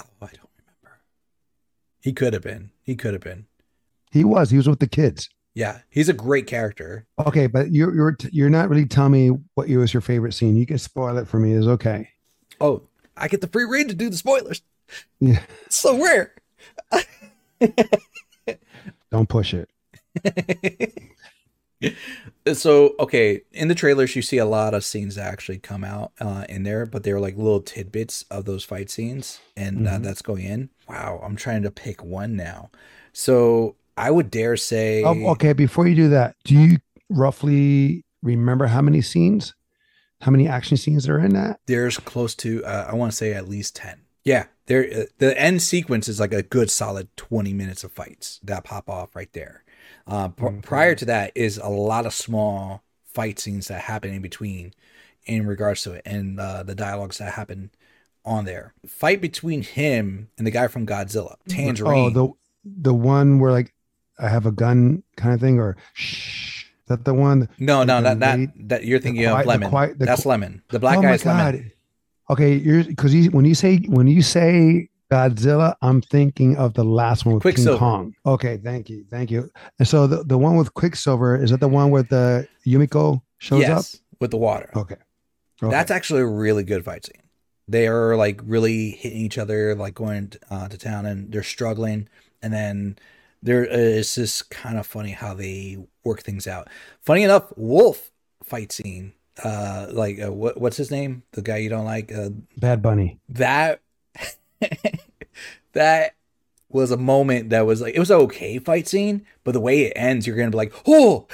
[0.00, 1.00] Oh, I don't remember.
[2.00, 2.70] He could have been.
[2.82, 3.46] He could have been.
[4.12, 4.50] He was.
[4.50, 5.30] He was with the kids.
[5.54, 7.06] Yeah, he's a great character.
[7.26, 10.56] Okay, but you're you're you're not really telling me what was your favorite scene.
[10.56, 11.52] You can spoil it for me.
[11.52, 12.08] Is okay.
[12.60, 12.82] Oh,
[13.16, 14.62] I get the free reign to do the spoilers.
[15.20, 15.42] Yeah.
[15.66, 16.34] It's so rare.
[19.10, 19.70] Don't push it.
[22.52, 26.10] so okay, in the trailers you see a lot of scenes that actually come out
[26.20, 29.94] uh, in there, but they're like little tidbits of those fight scenes, and mm-hmm.
[29.94, 30.70] uh, that's going in.
[30.88, 32.70] Wow, I'm trying to pick one now.
[33.12, 35.02] So I would dare say.
[35.02, 36.78] Oh, okay, before you do that, do you
[37.08, 39.54] roughly remember how many scenes,
[40.20, 41.60] how many action scenes are in that?
[41.66, 44.00] There's close to, uh, I want to say at least ten.
[44.24, 44.84] Yeah, there.
[44.84, 48.88] Uh, the end sequence is like a good solid 20 minutes of fights that pop
[48.88, 49.64] off right there.
[50.06, 50.60] Uh, mm-hmm.
[50.60, 54.72] Prior to that is a lot of small fight scenes that happen in between,
[55.26, 57.70] in regards to it, and uh, the dialogues that happen
[58.24, 58.74] on there.
[58.86, 61.92] Fight between him and the guy from Godzilla, Tangerine.
[61.92, 62.32] Oh, the
[62.64, 63.74] the one where like
[64.18, 66.64] I have a gun kind of thing, or shh.
[66.64, 67.48] Is that the one?
[67.58, 68.38] No, no, not that.
[68.56, 69.70] That you're thinking quiet, of lemon.
[69.70, 70.62] Quiet, That's lemon.
[70.68, 71.72] The black oh guy is lemon.
[72.30, 76.84] Okay, you're because you, when you say when you say Godzilla, I'm thinking of the
[76.84, 78.14] last one with King Kong.
[78.26, 79.50] Okay, thank you, thank you.
[79.78, 83.60] And so the, the one with Quicksilver is that the one where the Kimiko shows
[83.60, 84.70] yes, up with the water?
[84.74, 84.96] Okay.
[85.62, 85.70] okay.
[85.70, 87.22] that's actually a really good fight scene.
[87.68, 92.08] They are like really hitting each other, like going uh, to town, and they're struggling,
[92.42, 92.98] and then
[93.44, 96.68] there is this kind of funny how they work things out.
[97.00, 98.10] Funny enough, Wolf
[98.42, 102.28] fight scene uh like uh, what what's his name the guy you don't like uh
[102.58, 103.80] bad bunny that
[105.72, 106.14] that
[106.74, 109.82] was a moment that was like it was an okay fight scene, but the way
[109.84, 111.26] it ends, you're gonna be like, oh.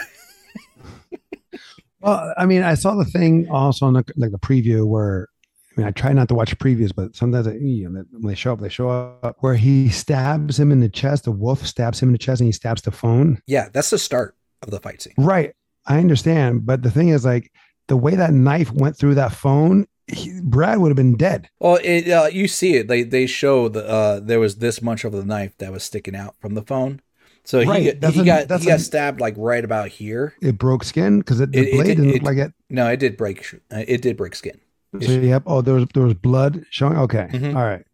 [2.01, 5.29] well, I mean, I saw the thing also on the, like the preview where
[5.77, 8.35] I mean, I try not to watch previews, but sometimes I, you know, when they
[8.35, 11.25] show up, they show up where he stabs him in the chest.
[11.25, 13.41] The wolf stabs him in the chest, and he stabs the phone.
[13.47, 15.15] Yeah, that's the start of the fight scene.
[15.17, 15.55] Right,
[15.87, 17.53] I understand, but the thing is, like,
[17.87, 21.49] the way that knife went through that phone he, Brad would have been dead.
[21.59, 22.89] Well, it, uh, you see it.
[22.89, 26.17] They they show the uh, there was this much of the knife that was sticking
[26.17, 27.01] out from the phone.
[27.45, 27.81] So right.
[27.81, 30.35] he, he a, got he got stabbed like right about here.
[30.43, 32.53] It broke skin because the it, blade it, didn't look like it.
[32.69, 33.55] No, it did break.
[33.73, 34.61] Uh, it did break skin.
[34.93, 35.45] So yep.
[35.47, 36.97] Oh, there was there was blood showing.
[36.97, 37.57] Okay, mm-hmm.
[37.57, 37.85] All right.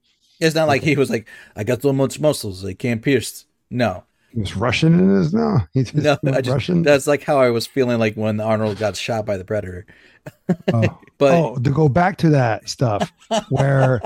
[0.41, 3.47] It's not like he was like, I got so much muscles they can't pierce.
[3.71, 4.05] No,
[4.37, 5.61] he was Russian in his no.
[5.73, 6.83] He's no, just, Russian.
[6.83, 9.87] That's like how I was feeling like when Arnold got shot by the predator.
[10.75, 10.99] oh.
[11.19, 13.11] but oh, to go back to that stuff
[13.49, 14.03] where,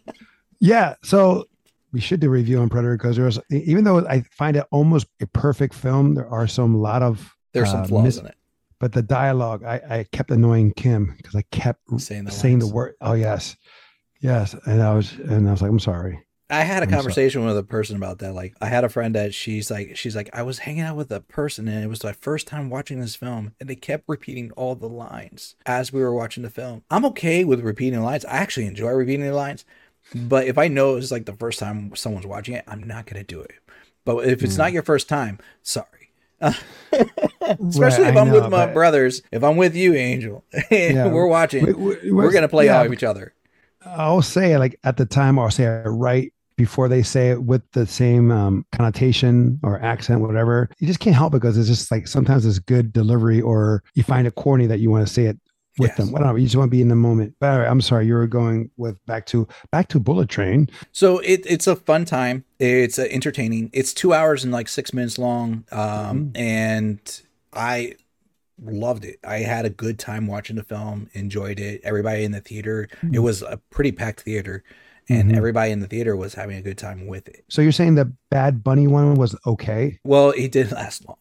[0.60, 0.94] yeah.
[1.02, 1.46] So
[1.90, 5.06] we should do a review on Predator because there's even though I find it almost
[5.22, 8.34] a perfect film, there are some lot of there's uh, some flaws mis- in it.
[8.82, 12.66] But the dialogue, I, I kept annoying Kim because I kept saying the, saying the
[12.66, 12.96] word.
[13.00, 13.56] Oh yes,
[14.20, 16.18] yes, and I was and I was like, I'm sorry.
[16.50, 18.32] I had a conversation with a person about that.
[18.32, 21.12] Like, I had a friend that she's like, she's like, I was hanging out with
[21.12, 24.50] a person and it was my first time watching this film, and they kept repeating
[24.56, 26.82] all the lines as we were watching the film.
[26.90, 28.24] I'm okay with repeating lines.
[28.24, 29.64] I actually enjoy repeating the lines,
[30.12, 33.22] but if I know it's like the first time someone's watching it, I'm not gonna
[33.22, 33.52] do it.
[34.04, 34.58] But if it's mm.
[34.58, 36.01] not your first time, sorry.
[36.92, 38.74] Especially right, if I'm know, with my but...
[38.74, 42.92] brothers, if I'm with you, Angel, yeah, we're watching, we, we, gonna play yeah, off
[42.92, 43.34] each other.
[43.84, 47.62] I'll say like at the time, I'll say it right before they say it with
[47.72, 50.68] the same um, connotation or accent, whatever.
[50.78, 54.02] You just can't help it because it's just like sometimes it's good delivery or you
[54.02, 55.38] find it corny that you want to say it
[55.78, 55.96] with yes.
[55.96, 56.12] them.
[56.12, 56.38] Whatever.
[56.38, 57.34] You just want to be in the moment.
[57.40, 60.68] But I'm sorry, you were going with back to back to Bullet Train.
[60.92, 62.44] So it, it's a fun time.
[62.58, 63.70] It's uh, entertaining.
[63.72, 65.64] It's two hours and like six minutes long.
[65.72, 66.36] Um, mm-hmm.
[66.36, 67.94] and I
[68.62, 69.18] loved it.
[69.24, 71.80] I had a good time watching the film, enjoyed it.
[71.84, 73.14] Everybody in the theater, mm-hmm.
[73.14, 74.62] it was a pretty packed theater
[75.08, 75.36] and mm-hmm.
[75.36, 77.44] everybody in the theater was having a good time with it.
[77.48, 79.98] So you're saying the Bad Bunny one was okay?
[80.04, 81.16] Well, it didn't last long.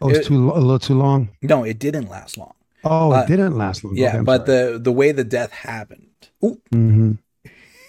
[0.00, 1.30] oh, it's it, too a little too long.
[1.42, 2.54] No, it didn't last long.
[2.84, 3.96] Oh, uh, it didn't last long.
[3.96, 4.72] Yeah, okay, but sorry.
[4.72, 6.08] the the way the death happened.
[6.42, 7.12] Mm-hmm.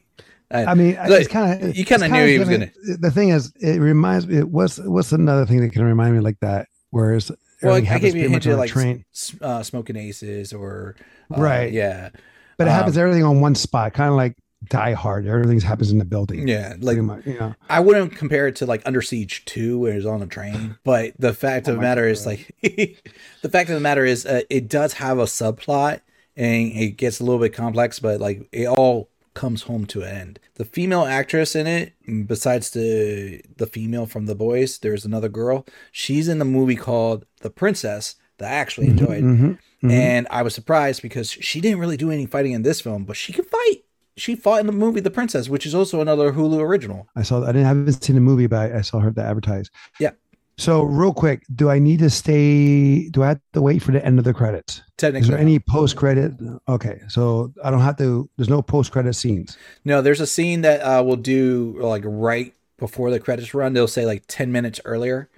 [0.52, 2.98] I, I mean, it's kind of you kind of knew he was gonna, gonna.
[2.98, 4.44] The thing is, it reminds me.
[4.44, 6.68] What's what's another thing that can remind me like that?
[6.92, 7.32] Whereas,
[7.62, 9.06] well, I gave you a hint of like train.
[9.42, 10.96] Uh, smoking aces or
[11.36, 12.10] uh, right, yeah.
[12.58, 14.38] But it um, happens everything on one spot, kind of like
[14.70, 15.28] Die Hard.
[15.28, 16.48] Everything happens in the building.
[16.48, 17.56] Yeah, like much, you know.
[17.70, 20.78] I wouldn't compare it to like Under Siege Two, where it's on a train.
[20.84, 22.12] But the fact oh of the matter God.
[22.12, 26.02] is, like, the fact of the matter is, uh, it does have a subplot,
[26.36, 28.00] and it gets a little bit complex.
[28.00, 30.40] But like, it all comes home to an end.
[30.56, 31.94] The female actress in it,
[32.28, 35.66] besides the the female from The Boys, there's another girl.
[35.92, 39.24] She's in the movie called The Princess that I actually mm-hmm, enjoyed.
[39.24, 39.48] Mm-hmm.
[39.48, 39.92] Mm-hmm.
[39.92, 43.16] And I was surprised because she didn't really do any fighting in this film, but
[43.16, 43.85] she can fight.
[44.18, 47.08] She fought in the movie The Princess, which is also another Hulu original.
[47.16, 47.44] I saw.
[47.44, 49.70] I didn't haven't seen the movie, but I, I saw her to advertise.
[50.00, 50.12] Yeah.
[50.58, 53.10] So real quick, do I need to stay?
[53.10, 54.82] Do I have to wait for the end of the credits?
[54.96, 56.32] Technically, is there any post credit?
[56.70, 58.30] Okay, so I don't have to.
[58.38, 59.58] There's no post credit scenes.
[59.84, 63.74] No, there's a scene that uh, we'll do like right before the credits run.
[63.74, 65.30] They'll say like ten minutes earlier,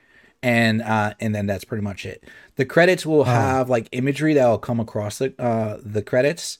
[0.43, 2.23] and uh, and then that's pretty much it.
[2.55, 3.23] The credits will Oh.
[3.23, 6.59] have like imagery that will come across the uh, the credits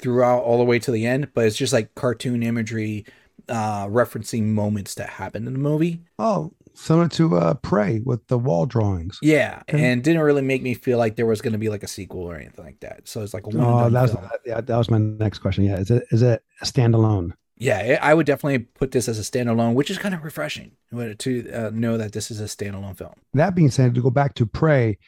[0.00, 3.04] throughout all the way to the end, but it's just like cartoon imagery
[3.48, 6.00] uh, referencing moments that happened in the movie.
[6.18, 9.18] Oh, similar to uh, Prey with the wall drawings.
[9.22, 9.82] Yeah, Okay.
[9.84, 12.22] and didn't really make me feel like there was going to be like a sequel
[12.22, 13.08] or anything like that.
[13.08, 14.28] So it's like a one Oh, that was film.
[14.44, 15.64] yeah, that was my next question.
[15.64, 17.32] Yeah, is it is it a standalone?
[17.60, 20.72] Yeah, I I would definitely put this as a standalone, which is kind of refreshing
[21.18, 23.14] to uh, know that this is a standalone film.
[23.34, 24.98] That being said, to go back to Prey,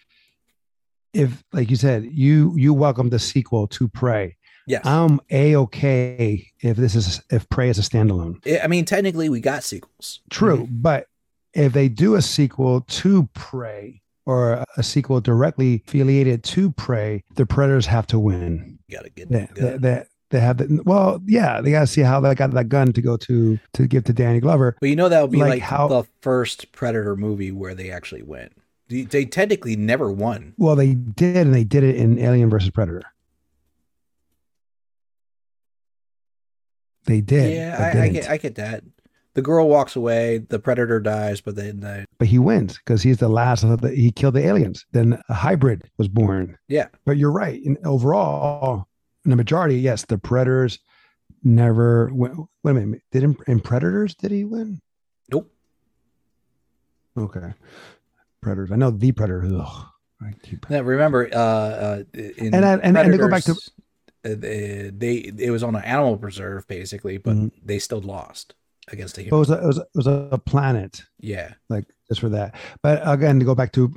[1.12, 4.36] if like you said, you you welcome the sequel to Prey.
[4.66, 8.40] Yes, I'm a okay if this is if Prey is a standalone.
[8.62, 10.20] I mean technically we got sequels.
[10.30, 10.80] True, mm-hmm.
[10.80, 11.06] but
[11.54, 17.46] if they do a sequel to Prey or a sequel directly affiliated to Prey, the
[17.46, 18.78] Predators have to win.
[18.86, 19.82] You got to get they, good.
[20.30, 23.02] they, have the well, yeah, they got to see how they got that gun to
[23.02, 24.76] go to to give to Danny Glover.
[24.80, 27.90] But you know that would be like like, how- the first Predator movie where they
[27.90, 28.50] actually win.
[28.88, 30.54] They, they technically never won.
[30.58, 33.04] Well, they did, and they did it in Alien versus Predator.
[37.06, 37.54] They did.
[37.54, 38.84] yeah, I, I get I get that.
[39.34, 43.18] The girl walks away, the Predator dies, but then the, but he wins because he's
[43.18, 43.90] the last of the.
[43.90, 44.84] He killed the aliens.
[44.92, 46.58] Then a hybrid was born.
[46.68, 47.62] yeah, But you're right.
[47.62, 48.88] In overall,
[49.24, 50.80] in the majority, yes, the Predators
[51.44, 52.10] never.
[52.12, 52.34] Went,
[52.64, 53.02] wait a minute.
[53.12, 54.80] Did in, in Predators did he win?
[55.30, 55.50] Nope.
[57.16, 57.52] Okay.
[58.40, 58.72] Predators.
[58.72, 59.44] I know the Predator.
[59.60, 59.86] Ugh.
[60.68, 63.56] Now, remember, uh, uh, in And I- and- and to go back to-
[64.22, 67.50] they, they it was on an animal preserve basically, but Mhm.
[67.64, 68.54] they still lost
[68.88, 69.38] against the It human.
[69.40, 71.02] was a, it was it was a planet.
[71.20, 72.54] Yeah, like just for that.
[72.82, 73.94] But again, to go back to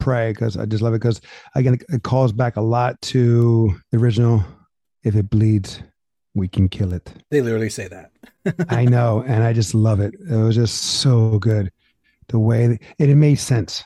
[0.00, 1.20] Prey, because I just love it because
[1.54, 4.44] again, it calls back a lot to the original.
[5.04, 5.82] If it bleeds,
[6.34, 7.12] we can kill it.
[7.30, 8.12] they literally say that.
[8.68, 10.14] I know, and I just love it.
[10.30, 11.70] It was just so good.
[12.28, 13.84] The way that, it, it made sense.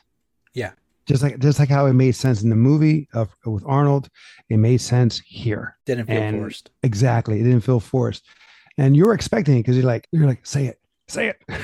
[1.07, 4.09] Just like just like how it made sense in the movie of with Arnold,
[4.49, 5.77] it made sense here.
[5.87, 6.71] Didn't feel And- forced.
[6.83, 7.41] Exactly.
[7.41, 8.25] It didn't feel forced.
[8.79, 11.43] And you're expecting it because you're like, you're like, say it, say it.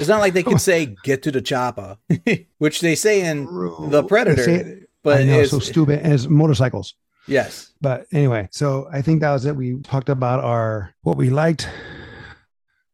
[0.00, 1.98] It's not like they can say "get to the chopper,"
[2.58, 3.44] which they say in
[3.90, 4.88] the Predator, it.
[5.04, 6.94] but know, it's, so stupid as motorcycles.
[7.28, 9.54] yes, But anyway, so I think that was it.
[9.54, 11.68] We talked about our what we liked.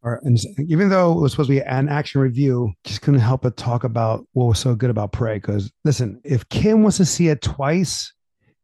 [0.02, 0.38] And
[0.68, 3.84] even though it was supposed to be an action review, just couldn't help but talk
[3.84, 5.34] about what was so good about Prey.
[5.36, 8.12] Because listen, if Kim wants to see it twice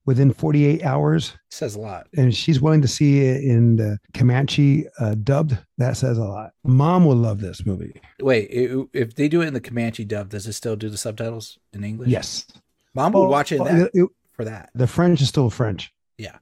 [0.07, 2.07] within 48 hours, says a lot.
[2.17, 6.51] and she's willing to see it in the Comanche uh, dubbed, that says a lot.
[6.63, 8.01] Mom will love this movie.
[8.21, 8.49] Wait,
[8.93, 11.85] if they do it in the Comanche dub, does it still do the subtitles in
[11.85, 12.09] English?
[12.11, 12.47] Yes,
[12.95, 14.69] Mom will Well, watch it, well, that, it- it- for that.
[14.75, 15.91] the French is still French.
[16.19, 16.37] Yeah.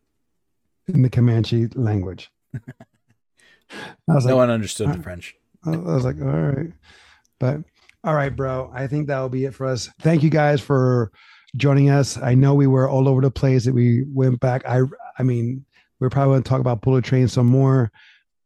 [0.89, 2.31] in the Comanche language.
[4.09, 5.35] I was no like, one understood uh, the French.
[5.65, 6.73] I was like, all right.
[7.39, 7.61] But
[8.05, 8.71] all right, bro.
[8.75, 9.89] I think that will be it for us.
[10.01, 11.13] Thank you guys for
[11.57, 12.19] joining us.
[12.19, 14.63] I know we were all over the place that we went back.
[14.67, 14.83] I
[15.19, 15.65] I mean,
[16.01, 17.93] we're probably going to talk about Bullet Train some more,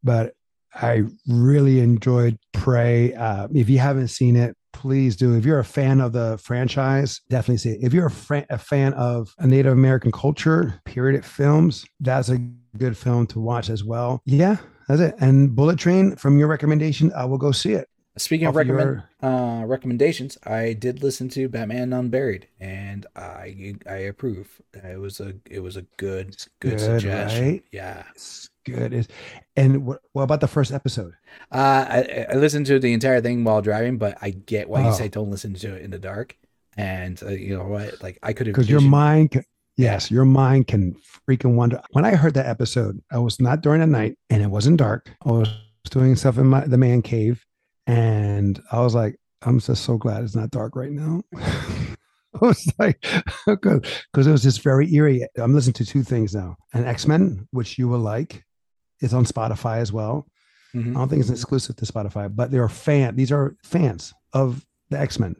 [0.04, 0.34] but
[0.74, 3.14] I really enjoyed Prey.
[3.14, 5.34] Uh, if you haven't seen it, please do.
[5.34, 7.78] If you're a fan of the franchise, definitely see it.
[7.82, 12.36] If you're a, fra- a fan of a Native American culture, period films, that's a
[12.76, 14.20] good film to watch as well.
[14.26, 14.56] Yeah,
[14.88, 15.14] that's it.
[15.20, 17.88] And Bullet Train, from your recommendation, I will go see it.
[18.18, 24.62] Speaking of recommend, uh, recommendations, I did listen to Batman Unburied, and I I approve.
[24.72, 27.44] It was a it was a good good, good, suggestion.
[27.44, 27.62] right?
[27.72, 28.04] Yeah.
[28.14, 28.94] It's good.
[28.94, 29.08] It's,
[29.54, 31.12] and what, what about the first episode?
[31.52, 34.88] Uh, I, I listened to the entire thing while driving, but I get why you
[34.88, 34.92] Oh.
[34.92, 36.38] say don't listen to it in the dark.
[36.74, 38.02] And uh, you know what?
[38.02, 39.44] Like I could have Because your mind,
[39.76, 40.96] yes, your mind can
[41.28, 41.80] freaking wonder.
[41.92, 45.10] When I heard that episode, I was not during the night and it wasn't dark.
[45.24, 45.48] I was
[45.90, 47.44] doing stuff in my the man cave,
[47.86, 51.22] and I was like, I'm just so glad it's not dark right now.
[51.36, 53.02] I was like,
[53.46, 55.26] because it was just very eerie.
[55.38, 58.44] I'm listening to two things now: an X Men, which you will like.
[59.02, 60.26] is on Spotify as well.
[60.74, 60.94] I Mhm.
[60.94, 63.14] don't think it's exclusive to Spotify, but they're fan.
[63.16, 65.36] These are fans of the X Men,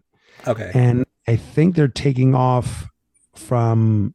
[0.47, 0.71] Okay.
[0.75, 2.87] and I think they're taking off
[3.35, 4.15] from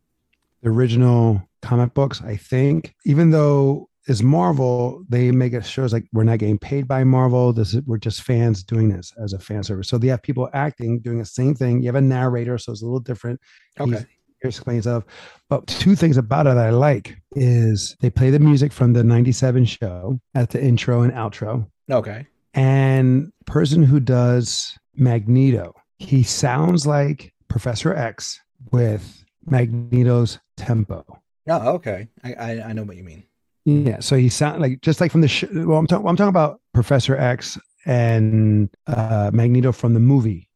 [0.61, 2.21] the original comic books.
[2.21, 6.87] I think, even though it's Marvel, they make it shows like we're not getting paid
[6.87, 7.53] by Marvel.
[7.53, 9.87] This is we're just fans doing this as a fan service.
[9.89, 11.81] So they have people acting doing the same thing.
[11.81, 13.39] You have a narrator, so it's a little different.
[13.79, 13.91] Okay.
[13.91, 14.05] He's-
[14.41, 15.05] he explains of.
[15.49, 19.03] But two things about it that I like is they play the music from the
[19.03, 21.67] 97 show at the intro and outro.
[21.91, 22.25] Okay.
[22.55, 28.41] And person who does Magneto, he sounds like Professor X
[28.71, 31.03] with Magneto's tempo.
[31.47, 32.07] Oh, okay.
[32.23, 33.23] I, I I know what you mean.
[33.65, 36.29] Yeah, so he sound like just like from the sh- well, I'm talking I'm talking
[36.29, 40.49] about Professor X and uh, Magneto from the movie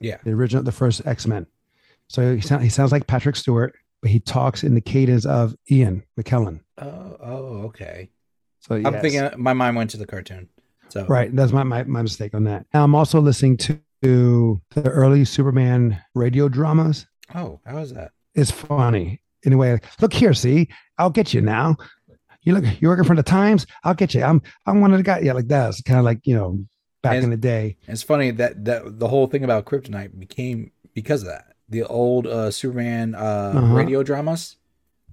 [0.00, 0.18] Yeah.
[0.24, 1.46] The original, the first X Men.
[2.08, 5.54] So he, sound, he sounds like Patrick Stewart, but he talks in the cadence of
[5.70, 6.60] Ian McKellen.
[6.78, 8.10] Oh, oh, okay.
[8.60, 10.48] So I'm thinking my mind went to the cartoon.
[10.88, 11.34] So Right.
[11.34, 12.64] That's my, my, my mistake on that.
[12.72, 17.06] Now, I'm also listening to the early Superman radio dramas.
[17.34, 18.12] Oh, how is that?
[18.34, 19.20] It's funny.
[19.44, 20.68] Anyway, look here, see,
[20.98, 21.76] I'll get you now.
[22.42, 23.66] You look, you're working for the Times.
[23.84, 24.22] I'll get you.
[24.22, 25.22] I'm, I'm one of the guys.
[25.24, 25.68] Yeah, like that.
[25.68, 26.64] It's kind of like you know,
[27.02, 27.76] back And- in the day.
[27.86, 31.52] It's funny that that the whole thing about Kryptonite became because of that.
[31.68, 33.18] The old uh, Superman uh,
[33.56, 33.74] Uh-huh.
[33.74, 34.56] radio dramas.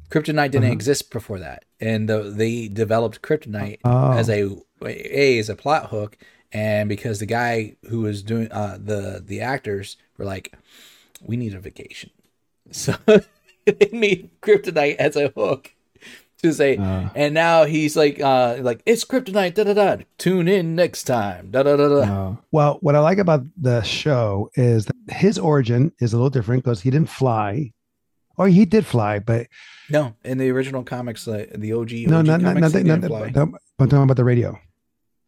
[0.10, 0.72] Kryptonite didn't Uh-huh.
[0.74, 4.56] exist before that, and uh, they developed Kryptonite Oh, as a
[4.86, 6.18] a as a plot hook,
[6.52, 10.54] and because the guy who was doing uh, the the actors were like,
[11.22, 12.12] we need a vacation,
[12.72, 12.94] so
[13.80, 15.74] they made Kryptonite as a hook
[16.42, 20.04] to say, uh, and now he's like, uh, like it's Kryptonite, da da da.
[20.18, 22.02] Tune in next time, da da da da.
[22.02, 26.30] uh, well, what I like about the show is that his origin is a little
[26.30, 27.74] different because he didn't fly,
[28.38, 29.48] or he did fly, but
[29.90, 32.72] No, in the original comics, like the OG, no, OG not, not, comics, not, not,
[32.72, 33.30] didn't not, fly.
[33.32, 34.60] but I'm talking about the radio,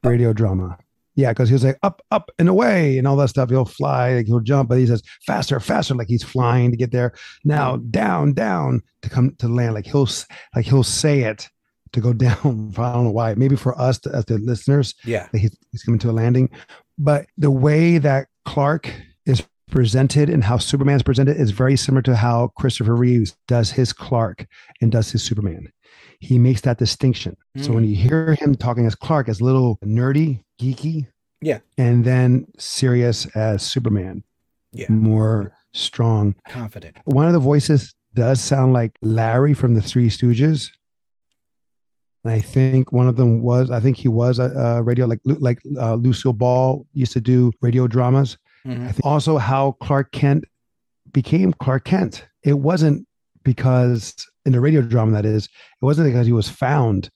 [0.03, 0.77] radio drama.
[1.18, 3.49] Yeah, because he was like up, up and away and all that stuff.
[3.49, 6.91] He'll fly, like he'll jump, but he says faster, faster, like he's flying to get
[6.91, 7.11] there.
[7.43, 9.74] Now down, down to come to land.
[9.74, 10.07] Like he'll
[10.55, 11.49] like he'll say it
[11.91, 12.38] to go down.
[12.78, 13.34] I don't know why.
[13.34, 16.49] Maybe for us as the listeners, Yeah, he's, he's coming to a landing.
[16.97, 18.91] But the way that Clark
[19.26, 23.70] is presented and how Superman is presented is very similar to how Christopher Reeves does
[23.72, 24.45] his Clark
[24.82, 25.68] and does his Superman.
[26.20, 27.36] He makes that distinction.
[27.57, 27.74] So Mm.
[27.76, 31.08] when you hear him talking as Clark, as little nerdy, geeky,
[31.41, 31.60] Yeah.
[31.78, 34.24] and then serious as Superman,
[34.72, 36.36] yeah, more strong.
[36.47, 36.97] confident.
[37.05, 40.70] One of the voices does sound like Larry from the Three Stooges.
[42.24, 45.20] And I think one of them was, I think he was a, a radio, like
[45.24, 48.38] like uh, Lucille Ball used to do radio dramas.
[48.66, 48.88] Mhm.
[48.88, 50.43] I think also how Clark Kent
[51.14, 52.28] became Clark Kent.
[52.43, 53.08] It wasn't
[53.43, 54.14] because
[54.45, 57.10] in the radio drama that is, it wasn't because he was found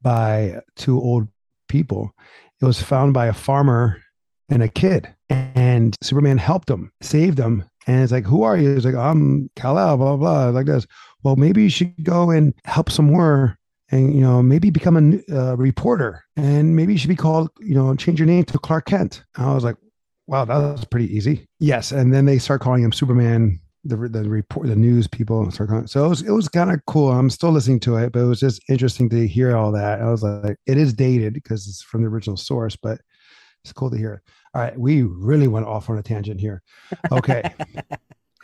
[0.00, 1.28] by two old
[1.68, 2.12] people.
[2.60, 4.00] It was found by a farmer
[4.48, 5.12] and a kid.
[5.30, 7.64] And Superman helped him, saved him.
[7.86, 8.74] And it's like, who are you?
[8.74, 10.86] He's like, I'm Kal-El, blah, blah, blah, like this.
[11.22, 13.58] Well, maybe you should go and help some more
[13.90, 16.24] and, you know, maybe become a uh, reporter.
[16.36, 19.24] And maybe you should be called, you know, change your name to Clark Kent.
[19.36, 19.76] And I was like,
[20.26, 21.46] wow, that was pretty easy.
[21.60, 21.92] Yes.
[21.92, 23.60] And then they start calling him Superman.
[23.86, 25.90] The, the report, the news people start.
[25.90, 27.10] So it was, it was kind of cool.
[27.12, 30.00] I'm still listening to it, but it was just interesting to hear all that.
[30.00, 33.00] I was like, it is dated because it's from the original source, but
[33.62, 34.22] it's cool to hear.
[34.54, 36.62] All right, we really went off on a tangent here.
[37.12, 37.42] Okay,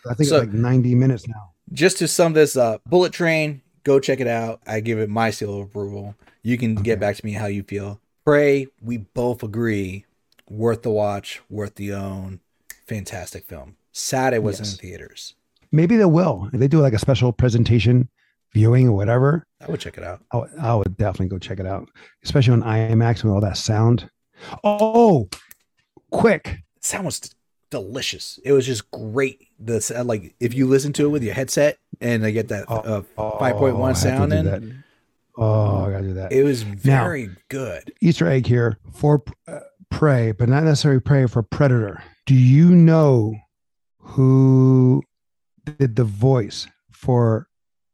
[0.09, 1.53] I think So- it's like 90 minutes now.
[1.72, 4.61] Just to sum this up, Bullet Train, go check it out.
[4.66, 6.16] I give it my seal of approval.
[6.43, 6.82] You can Okay.
[6.82, 8.01] get back to me how you feel.
[8.26, 10.05] Prey, we both agree,
[10.49, 12.41] worth the watch, worth the own.
[12.88, 13.76] Fantastic film.
[13.93, 14.74] Sad it wasn't Yes.
[14.74, 15.34] in theaters.
[15.72, 16.49] Maybe they will.
[16.53, 18.09] If they do like a special presentation
[18.53, 20.20] viewing or whatever, I would check it out.
[20.32, 21.88] I would, I would definitely go check it out,
[22.24, 24.11] especially on IMAX with all that sound.
[24.64, 25.28] Oh,
[26.11, 26.59] quick.
[26.80, 27.20] sound was
[27.70, 28.38] delicious.
[28.45, 29.47] It was just great.
[29.59, 32.68] The s- like if you listen to it with your headset and I get that
[32.70, 34.45] uh, Oh, 5.1 I sound in.
[34.47, 34.62] that.
[35.36, 36.32] Oh, I gotta do that.
[36.32, 37.93] it was very good.
[38.01, 39.61] Easter egg here for uh,
[39.91, 42.03] prey, but not necessarily prey for predator.
[42.26, 43.34] Do you know
[44.01, 45.03] who
[45.79, 47.49] did the voice for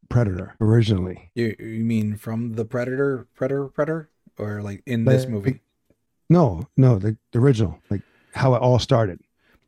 [0.09, 1.31] predator originally?
[1.35, 5.61] You, you mean from the Predator, Predator, Predator, or like in this movie?
[6.29, 8.01] No, no, the, the original, like
[8.33, 9.19] how it all started.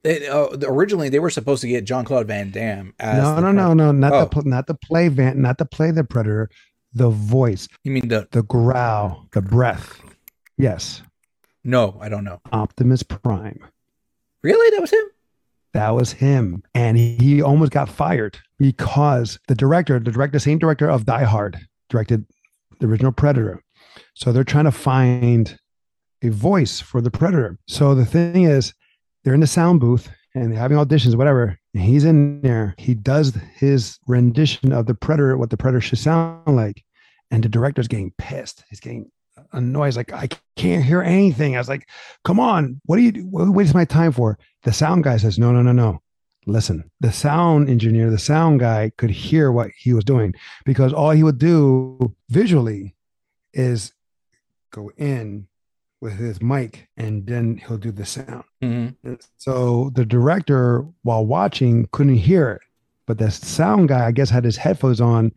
[0.03, 3.73] It, uh, originally, they were supposed to get Jean-Claude Van Damme as No, no, no,
[3.73, 4.19] no, not Oh.
[4.21, 6.49] the pl- not the play van, not the play the predator,
[6.93, 8.27] the voice, You mean the?
[8.31, 10.01] the growl, the breath.
[10.57, 11.01] Yes,
[11.63, 12.39] No, I don't know.
[12.51, 13.59] Optimus Prime.
[14.41, 15.03] Really, that was him.
[15.73, 16.63] That was him.
[16.73, 21.57] And he, almost got fired because the director, the director, same director of Die Hard,
[21.89, 22.25] directed
[22.79, 23.61] the original Predator.
[24.15, 25.57] So they're trying to find
[26.21, 27.57] a voice for the Predator.
[27.67, 28.73] So the thing is,
[29.23, 31.57] they're in the sound booth and they're having auditions, whatever.
[31.73, 32.75] He's in there.
[32.77, 36.83] He does his rendition of the Predator, what the Predator should sound like.
[37.31, 38.63] And the director's getting pissed.
[38.69, 39.11] He's getting
[39.51, 39.73] annoyed.
[39.73, 39.97] noise.
[39.97, 41.55] like, I can't hear anything.
[41.55, 41.87] I was like,
[42.23, 44.37] come on, what do you what you wasting my time for?
[44.63, 46.01] The sound guy says, no, no, no, no.
[46.45, 50.33] Listen, the sound engineer, the sound guy could hear what he was doing
[50.65, 52.95] because all he would do visually
[53.53, 53.93] is
[54.71, 55.47] go in
[56.01, 58.43] with his mic and then he'll do the sound.
[58.61, 59.15] Mm-hmm.
[59.37, 62.61] So the director, while watching, couldn't hear it,
[63.05, 65.33] but the sound guy, I guess, had his headphones on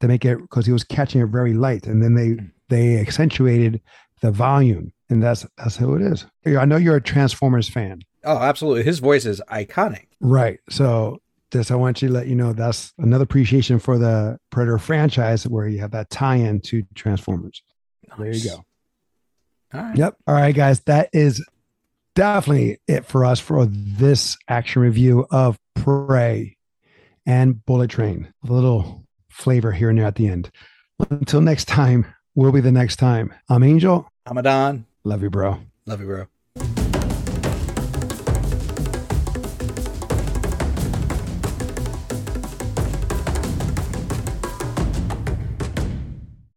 [0.00, 2.38] to make it because he was catching it very light, and then they
[2.70, 3.82] they accentuated
[4.22, 6.26] the volume, and that's that's who it is.
[6.46, 8.00] I know you're a Transformers fan.
[8.24, 8.82] Oh, absolutely.
[8.82, 10.06] His voice is iconic.
[10.20, 10.60] Right.
[10.68, 14.78] So this, I want you to let you know that's another appreciation for the Predator
[14.78, 17.62] franchise where you have that tie-in to Transformers.
[18.08, 18.18] Nice.
[18.18, 18.64] There you go.
[19.72, 19.96] All right.
[19.96, 20.16] Yep.
[20.26, 20.80] All right, guys.
[20.80, 21.44] That is
[22.14, 26.56] definitely it for us for this action review of Prey
[27.24, 28.32] and Bullet Train.
[28.46, 30.50] A little flavor here and there at the end.
[31.08, 32.04] Until next time,
[32.40, 33.34] will be the next time.
[33.48, 34.08] I'm Angel.
[34.24, 34.86] I'm Adon.
[35.04, 35.58] Love you, bro.
[35.86, 36.26] Love you, bro.